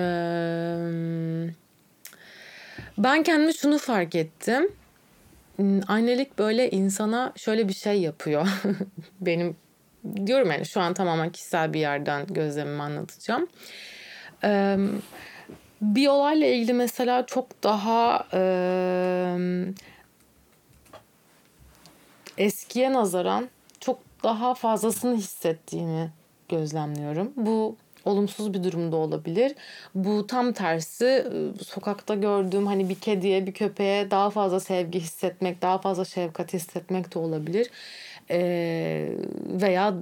ben 2.97 3.23
kendimi 3.23 3.53
şunu 3.53 3.77
fark 3.77 4.15
ettim 4.15 4.69
annelik 5.87 6.39
böyle 6.39 6.71
insana 6.71 7.33
şöyle 7.35 7.67
bir 7.67 7.73
şey 7.73 8.01
yapıyor. 8.01 8.47
Benim 9.21 9.55
diyorum 10.25 10.51
yani 10.51 10.65
şu 10.65 10.81
an 10.81 10.93
tamamen 10.93 11.31
kişisel 11.31 11.73
bir 11.73 11.79
yerden 11.79 12.27
gözlemimi 12.27 12.83
anlatacağım. 12.83 13.47
bir 15.81 16.07
olayla 16.07 16.47
ilgili 16.47 16.73
mesela 16.73 17.25
çok 17.25 17.63
daha 17.63 18.27
eskiye 22.37 22.93
nazaran 22.93 23.49
çok 23.79 23.99
daha 24.23 24.53
fazlasını 24.53 25.15
hissettiğini 25.15 26.09
gözlemliyorum. 26.49 27.33
Bu 27.35 27.75
olumsuz 28.05 28.53
bir 28.53 28.63
durumda 28.63 28.95
olabilir. 28.95 29.55
Bu 29.95 30.27
tam 30.27 30.53
tersi 30.53 31.05
e, 31.05 31.63
sokakta 31.63 32.15
gördüğüm 32.15 32.67
hani 32.67 32.89
bir 32.89 32.95
kediye 32.95 33.47
bir 33.47 33.53
köpeğe 33.53 34.11
daha 34.11 34.29
fazla 34.29 34.59
sevgi 34.59 34.99
hissetmek, 34.99 35.61
daha 35.61 35.77
fazla 35.77 36.05
şefkat 36.05 36.53
hissetmek 36.53 37.15
de 37.15 37.19
olabilir. 37.19 37.69
Ee, 38.29 39.11
veya 39.61 39.93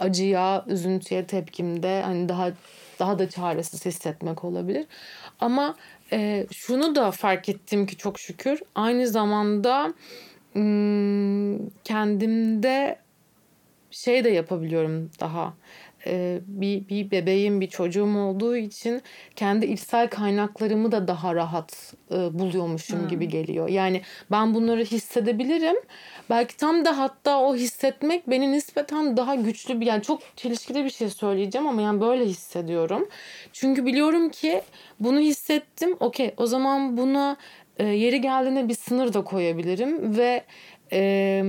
acıya, 0.00 0.64
üzüntüye 0.68 1.26
tepkimde 1.26 2.02
hani 2.02 2.28
daha 2.28 2.50
daha 2.98 3.18
da 3.18 3.30
çaresiz 3.30 3.86
hissetmek 3.86 4.44
olabilir. 4.44 4.86
Ama 5.40 5.76
e, 6.12 6.46
şunu 6.52 6.94
da 6.94 7.10
fark 7.10 7.48
ettim 7.48 7.86
ki 7.86 7.96
çok 7.96 8.18
şükür 8.18 8.60
aynı 8.74 9.08
zamanda 9.08 9.94
kendimde 11.84 12.98
şey 13.90 14.24
de 14.24 14.28
yapabiliyorum 14.28 15.10
daha 15.20 15.54
e, 16.06 16.40
bir, 16.46 16.88
bir 16.88 17.10
bebeğim, 17.10 17.60
bir 17.60 17.66
çocuğum 17.66 18.18
olduğu 18.18 18.56
için 18.56 19.02
kendi 19.36 19.66
içsel 19.66 20.08
kaynaklarımı 20.08 20.92
da 20.92 21.08
daha 21.08 21.34
rahat 21.34 21.94
e, 22.10 22.38
buluyormuşum 22.38 23.00
hmm. 23.00 23.08
gibi 23.08 23.28
geliyor. 23.28 23.68
Yani 23.68 24.02
ben 24.30 24.54
bunları 24.54 24.84
hissedebilirim. 24.84 25.76
Belki 26.30 26.56
tam 26.56 26.84
da 26.84 26.98
hatta 26.98 27.40
o 27.40 27.56
hissetmek 27.56 28.30
beni 28.30 28.52
nispeten 28.52 29.16
daha 29.16 29.34
güçlü 29.34 29.80
bir 29.80 29.86
yani 29.86 30.02
çok 30.02 30.20
çelişkili 30.36 30.84
bir 30.84 30.90
şey 30.90 31.10
söyleyeceğim 31.10 31.66
ama 31.66 31.82
yani 31.82 32.00
böyle 32.00 32.24
hissediyorum. 32.24 33.08
Çünkü 33.52 33.86
biliyorum 33.86 34.28
ki 34.28 34.62
bunu 35.00 35.20
hissettim. 35.20 35.96
Okey 36.00 36.34
o 36.36 36.46
zaman 36.46 36.96
buna 36.96 37.36
e, 37.78 37.84
yeri 37.84 38.20
geldiğinde 38.20 38.68
bir 38.68 38.74
sınır 38.74 39.12
da 39.12 39.24
koyabilirim 39.24 40.16
ve 40.16 40.44
e, 40.92 41.42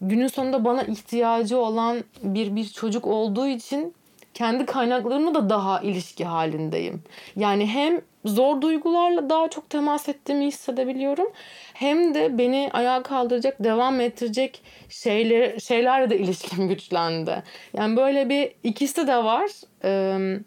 günün 0.00 0.26
sonunda 0.26 0.64
bana 0.64 0.82
ihtiyacı 0.82 1.58
olan 1.58 2.04
bir 2.22 2.56
bir 2.56 2.68
çocuk 2.68 3.06
olduğu 3.06 3.46
için 3.46 3.94
kendi 4.34 4.66
kaynaklarımla 4.66 5.34
da 5.34 5.50
daha 5.50 5.80
ilişki 5.80 6.24
halindeyim. 6.24 7.02
Yani 7.36 7.66
hem 7.66 8.00
zor 8.24 8.60
duygularla 8.60 9.30
daha 9.30 9.50
çok 9.50 9.70
temas 9.70 10.08
ettiğimi 10.08 10.46
hissedebiliyorum. 10.46 11.28
Hem 11.74 12.14
de 12.14 12.38
beni 12.38 12.70
ayağa 12.72 13.02
kaldıracak, 13.02 13.64
devam 13.64 14.00
ettirecek 14.00 14.62
şeyler, 14.88 15.58
şeylerle 15.58 16.10
de 16.10 16.18
ilişkim 16.18 16.68
güçlendi. 16.68 17.42
Yani 17.74 17.96
böyle 17.96 18.28
bir 18.28 18.52
ikisi 18.62 19.06
de 19.06 19.16
var. 19.16 19.50
Ee, 19.84 20.38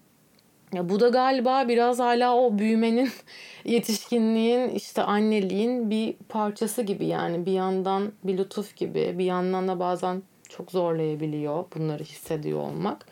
ya 0.73 0.89
bu 0.89 0.99
da 0.99 1.09
galiba 1.09 1.67
biraz 1.67 1.99
hala 1.99 2.35
o 2.35 2.59
büyümenin, 2.59 3.09
yetişkinliğin, 3.65 4.69
işte 4.69 5.03
anneliğin 5.03 5.89
bir 5.89 6.13
parçası 6.29 6.81
gibi 6.81 7.05
yani 7.05 7.45
bir 7.45 7.51
yandan 7.51 8.11
bir 8.23 8.37
lütuf 8.37 8.75
gibi, 8.75 9.15
bir 9.17 9.25
yandan 9.25 9.67
da 9.67 9.79
bazen 9.79 10.23
çok 10.49 10.71
zorlayabiliyor 10.71 11.65
bunları 11.75 12.03
hissediyor 12.03 12.59
olmak. 12.59 13.05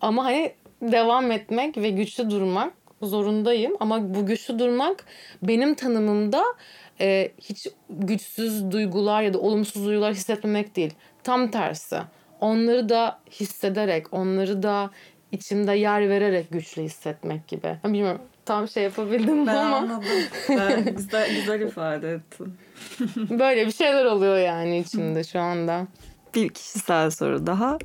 Ama 0.00 0.24
hani 0.24 0.52
devam 0.82 1.30
etmek 1.30 1.76
ve 1.76 1.90
güçlü 1.90 2.30
durmak 2.30 2.72
zorundayım. 3.02 3.76
Ama 3.80 4.14
bu 4.14 4.26
güçlü 4.26 4.58
durmak 4.58 5.04
benim 5.42 5.74
tanımımda 5.74 6.44
e, 7.00 7.32
hiç 7.40 7.66
güçsüz 7.90 8.70
duygular 8.70 9.22
ya 9.22 9.34
da 9.34 9.38
olumsuz 9.38 9.86
duygular 9.86 10.14
hissetmemek 10.14 10.76
değil. 10.76 10.94
Tam 11.24 11.50
tersi. 11.50 11.98
Onları 12.40 12.88
da 12.88 13.18
hissederek, 13.30 14.14
onları 14.14 14.62
da 14.62 14.90
içimde 15.32 15.72
yer 15.72 16.08
vererek 16.08 16.50
güçlü 16.50 16.82
hissetmek 16.82 17.48
gibi. 17.48 17.76
Bilmiyorum 17.84 18.20
tam 18.44 18.68
şey 18.68 18.82
yapabildim 18.82 19.46
ben 19.46 19.56
ama. 19.56 19.76
anladım. 19.76 20.06
Ben 20.48 20.84
güzel, 20.96 21.34
güzel 21.34 21.60
ifade 21.60 22.12
ettin. 22.12 22.54
Böyle 23.38 23.66
bir 23.66 23.72
şeyler 23.72 24.04
oluyor 24.04 24.38
yani 24.38 24.78
içimde 24.78 25.24
şu 25.24 25.40
anda. 25.40 25.86
bir 26.34 26.48
kişisel 26.48 27.10
soru 27.10 27.46
daha. 27.46 27.78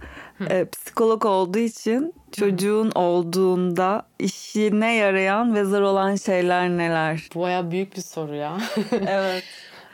Ee, 0.50 0.66
psikolog 0.72 1.26
olduğu 1.26 1.60
için 1.60 2.14
çocuğun 2.32 2.91
olduğunda 2.95 4.04
işine 4.20 4.95
yarayan 4.95 5.56
ve 5.56 5.64
zor 5.64 5.82
olan 5.82 6.16
şeyler 6.16 6.70
neler? 6.70 7.30
Bu 7.36 7.41
baya 7.41 7.72
büyük 7.72 7.95
bir 7.95 8.02
soru 8.02 8.36
ya. 8.36 8.58
evet. 9.08 9.43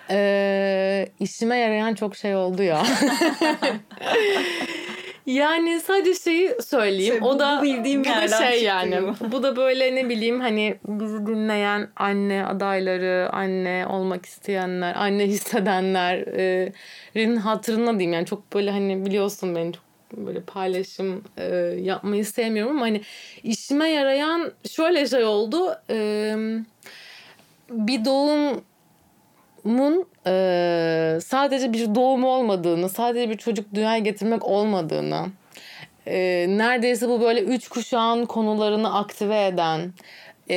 Ee, 0.09 1.07
işime 1.19 1.57
yarayan 1.57 1.93
çok 1.93 2.15
şey 2.15 2.35
oldu 2.35 2.63
ya. 2.63 2.83
yani 5.25 5.79
sadece 5.79 6.13
şeyi 6.19 6.51
söyleyeyim. 6.61 7.13
Şey, 7.13 7.21
bu- 7.21 7.27
o 7.29 7.39
da 7.39 7.57
bu 7.59 7.63
bildiğim 7.63 8.01
bu 8.01 8.05
da 8.09 8.27
şey 8.27 8.51
çıktı 8.51 8.65
yani. 8.65 9.01
Bu 9.31 9.43
da 9.43 9.55
böyle 9.55 9.95
ne 9.95 10.09
bileyim 10.09 10.39
hani 10.39 10.75
bizi 10.87 11.27
dinleyen 11.27 11.87
anne 11.95 12.45
adayları, 12.45 13.29
anne 13.31 13.87
olmak 13.89 14.25
isteyenler, 14.25 14.95
anne 14.95 15.27
hissedenlerin 15.27 17.35
hatırına 17.35 17.91
diyeyim. 17.99 18.13
Yani 18.13 18.25
çok 18.25 18.53
böyle 18.53 18.71
hani 18.71 19.05
biliyorsun 19.05 19.55
beni 19.55 19.73
çok 19.73 19.83
böyle 20.17 20.41
paylaşım 20.41 21.23
e, 21.37 21.55
yapmayı 21.81 22.25
sevmiyorum 22.25 22.75
ama 22.75 22.85
hani 22.85 23.01
işime 23.43 23.89
yarayan 23.89 24.51
şöyle 24.71 25.07
şey 25.07 25.23
oldu. 25.23 25.75
E, 25.89 26.35
bir 27.69 28.05
doğum 28.05 28.61
mun 29.63 30.05
e, 30.27 31.19
sadece 31.25 31.73
bir 31.73 31.95
doğum 31.95 32.23
olmadığını, 32.23 32.89
sadece 32.89 33.29
bir 33.29 33.37
çocuk 33.37 33.73
dünyaya 33.73 33.99
getirmek 33.99 34.45
olmadığını, 34.45 35.25
e, 36.07 36.45
neredeyse 36.49 37.09
bu 37.09 37.21
böyle 37.21 37.41
üç 37.41 37.67
kuşağın 37.67 38.25
konularını 38.25 38.97
aktive 38.97 39.45
eden, 39.45 39.93
e, 40.49 40.55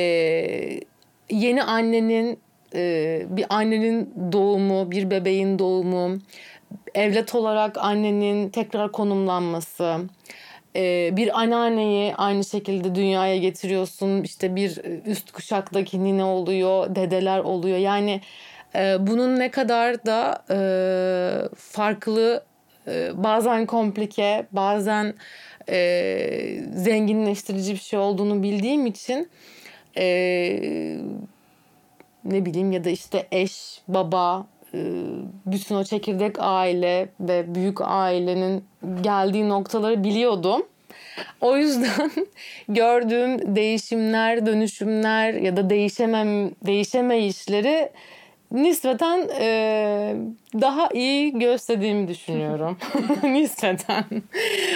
yeni 1.29 1.63
annenin, 1.63 2.39
e, 2.75 3.25
bir 3.29 3.45
annenin 3.49 4.13
doğumu, 4.31 4.91
bir 4.91 5.11
bebeğin 5.11 5.59
doğumu, 5.59 6.17
evlat 6.95 7.35
olarak 7.35 7.77
annenin 7.77 8.49
tekrar 8.49 8.91
konumlanması, 8.91 9.97
e, 10.75 11.09
bir 11.17 11.39
anneanneyi 11.39 12.15
aynı 12.15 12.45
şekilde 12.45 12.95
dünyaya 12.95 13.37
getiriyorsun. 13.37 14.23
İşte 14.23 14.55
bir 14.55 14.81
üst 15.05 15.31
kuşaktaki 15.31 16.03
nine 16.03 16.23
oluyor, 16.23 16.95
dedeler 16.95 17.39
oluyor. 17.39 17.77
Yani 17.77 18.21
e, 18.77 19.07
bunun 19.07 19.39
ne 19.39 19.51
kadar 19.51 20.05
da 20.05 20.43
e, 20.49 20.59
farklı, 21.55 22.43
e, 22.87 23.23
bazen 23.23 23.65
komplike, 23.65 24.47
bazen 24.51 25.13
e, 25.69 26.59
zenginleştirici 26.75 27.73
bir 27.73 27.79
şey 27.79 27.99
olduğunu 27.99 28.43
bildiğim 28.43 28.85
için 28.85 29.29
e, 29.97 30.07
ne 32.25 32.45
bileyim 32.45 32.71
ya 32.71 32.83
da 32.83 32.89
işte 32.89 33.27
eş, 33.31 33.81
baba, 33.87 34.47
e, 34.73 34.79
bütün 35.45 35.75
o 35.75 35.83
çekirdek 35.83 36.35
aile 36.39 37.09
ve 37.19 37.55
büyük 37.55 37.81
ailenin 37.81 38.63
geldiği 39.01 39.49
noktaları 39.49 40.03
biliyordum. 40.03 40.65
O 41.41 41.57
yüzden 41.57 42.11
gördüğüm 42.69 43.55
değişimler, 43.55 44.45
dönüşümler 44.45 45.33
ya 45.33 45.57
da 45.57 45.69
değişemem, 45.69 46.51
değişemeyişleri 46.65 47.89
nispeten 48.51 49.29
e, 49.39 50.15
daha 50.53 50.89
iyi 50.93 51.39
gösterdiğimi 51.39 52.07
düşünüyorum. 52.07 52.77
nispeten. 53.23 54.05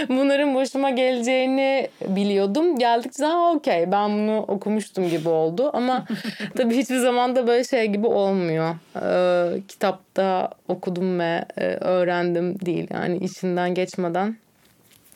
Bunların 0.09 0.55
başıma 0.55 0.89
geleceğini 0.89 1.89
biliyordum. 2.07 2.79
Geldikçe 2.79 3.23
daha 3.23 3.51
okey 3.51 3.91
ben 3.91 4.11
bunu 4.11 4.39
okumuştum 4.47 5.09
gibi 5.09 5.29
oldu. 5.29 5.69
Ama 5.73 6.05
tabii 6.57 6.77
hiçbir 6.77 6.97
zaman 6.97 7.35
da 7.35 7.47
böyle 7.47 7.63
şey 7.63 7.87
gibi 7.87 8.07
olmuyor. 8.07 8.75
E, 8.95 9.61
kitapta 9.67 10.49
okudum 10.67 11.19
ve 11.19 11.45
e, 11.57 11.65
öğrendim 11.65 12.59
değil. 12.59 12.87
Yani 12.93 13.17
içinden 13.17 13.73
geçmeden 13.73 14.37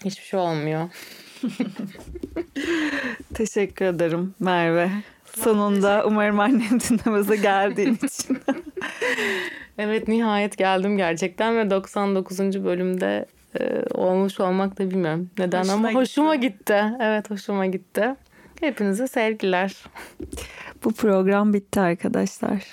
hiçbir 0.06 0.26
şey 0.26 0.40
olmuyor. 0.40 0.90
Teşekkür 3.34 3.86
ederim 3.86 4.34
Merve. 4.40 4.90
Sonunda 5.44 6.04
umarım 6.08 6.40
annem 6.40 6.80
dinlemeze 6.80 7.36
geldiğin 7.36 7.94
için. 8.04 8.38
Evet 9.78 10.08
nihayet 10.08 10.58
geldim 10.58 10.98
gerçekten 10.98 11.58
ve 11.58 11.70
99. 11.70 12.40
bölümde 12.40 13.26
e, 13.60 13.84
olmuş 13.94 14.40
olmak 14.40 14.80
da 14.80 14.90
bilmiyorum 14.90 15.30
neden 15.40 15.60
Hoşuna 15.60 15.74
ama 15.74 15.88
gitti. 15.90 16.00
hoşuma 16.00 16.36
gitti. 16.36 16.84
Evet 17.00 17.30
hoşuma 17.32 17.66
gitti. 17.66 18.16
Hepinize 18.60 19.08
sevgiler. 19.08 19.84
Bu 20.84 20.92
program 20.94 21.54
bitti 21.54 21.80
arkadaşlar. 21.82 22.64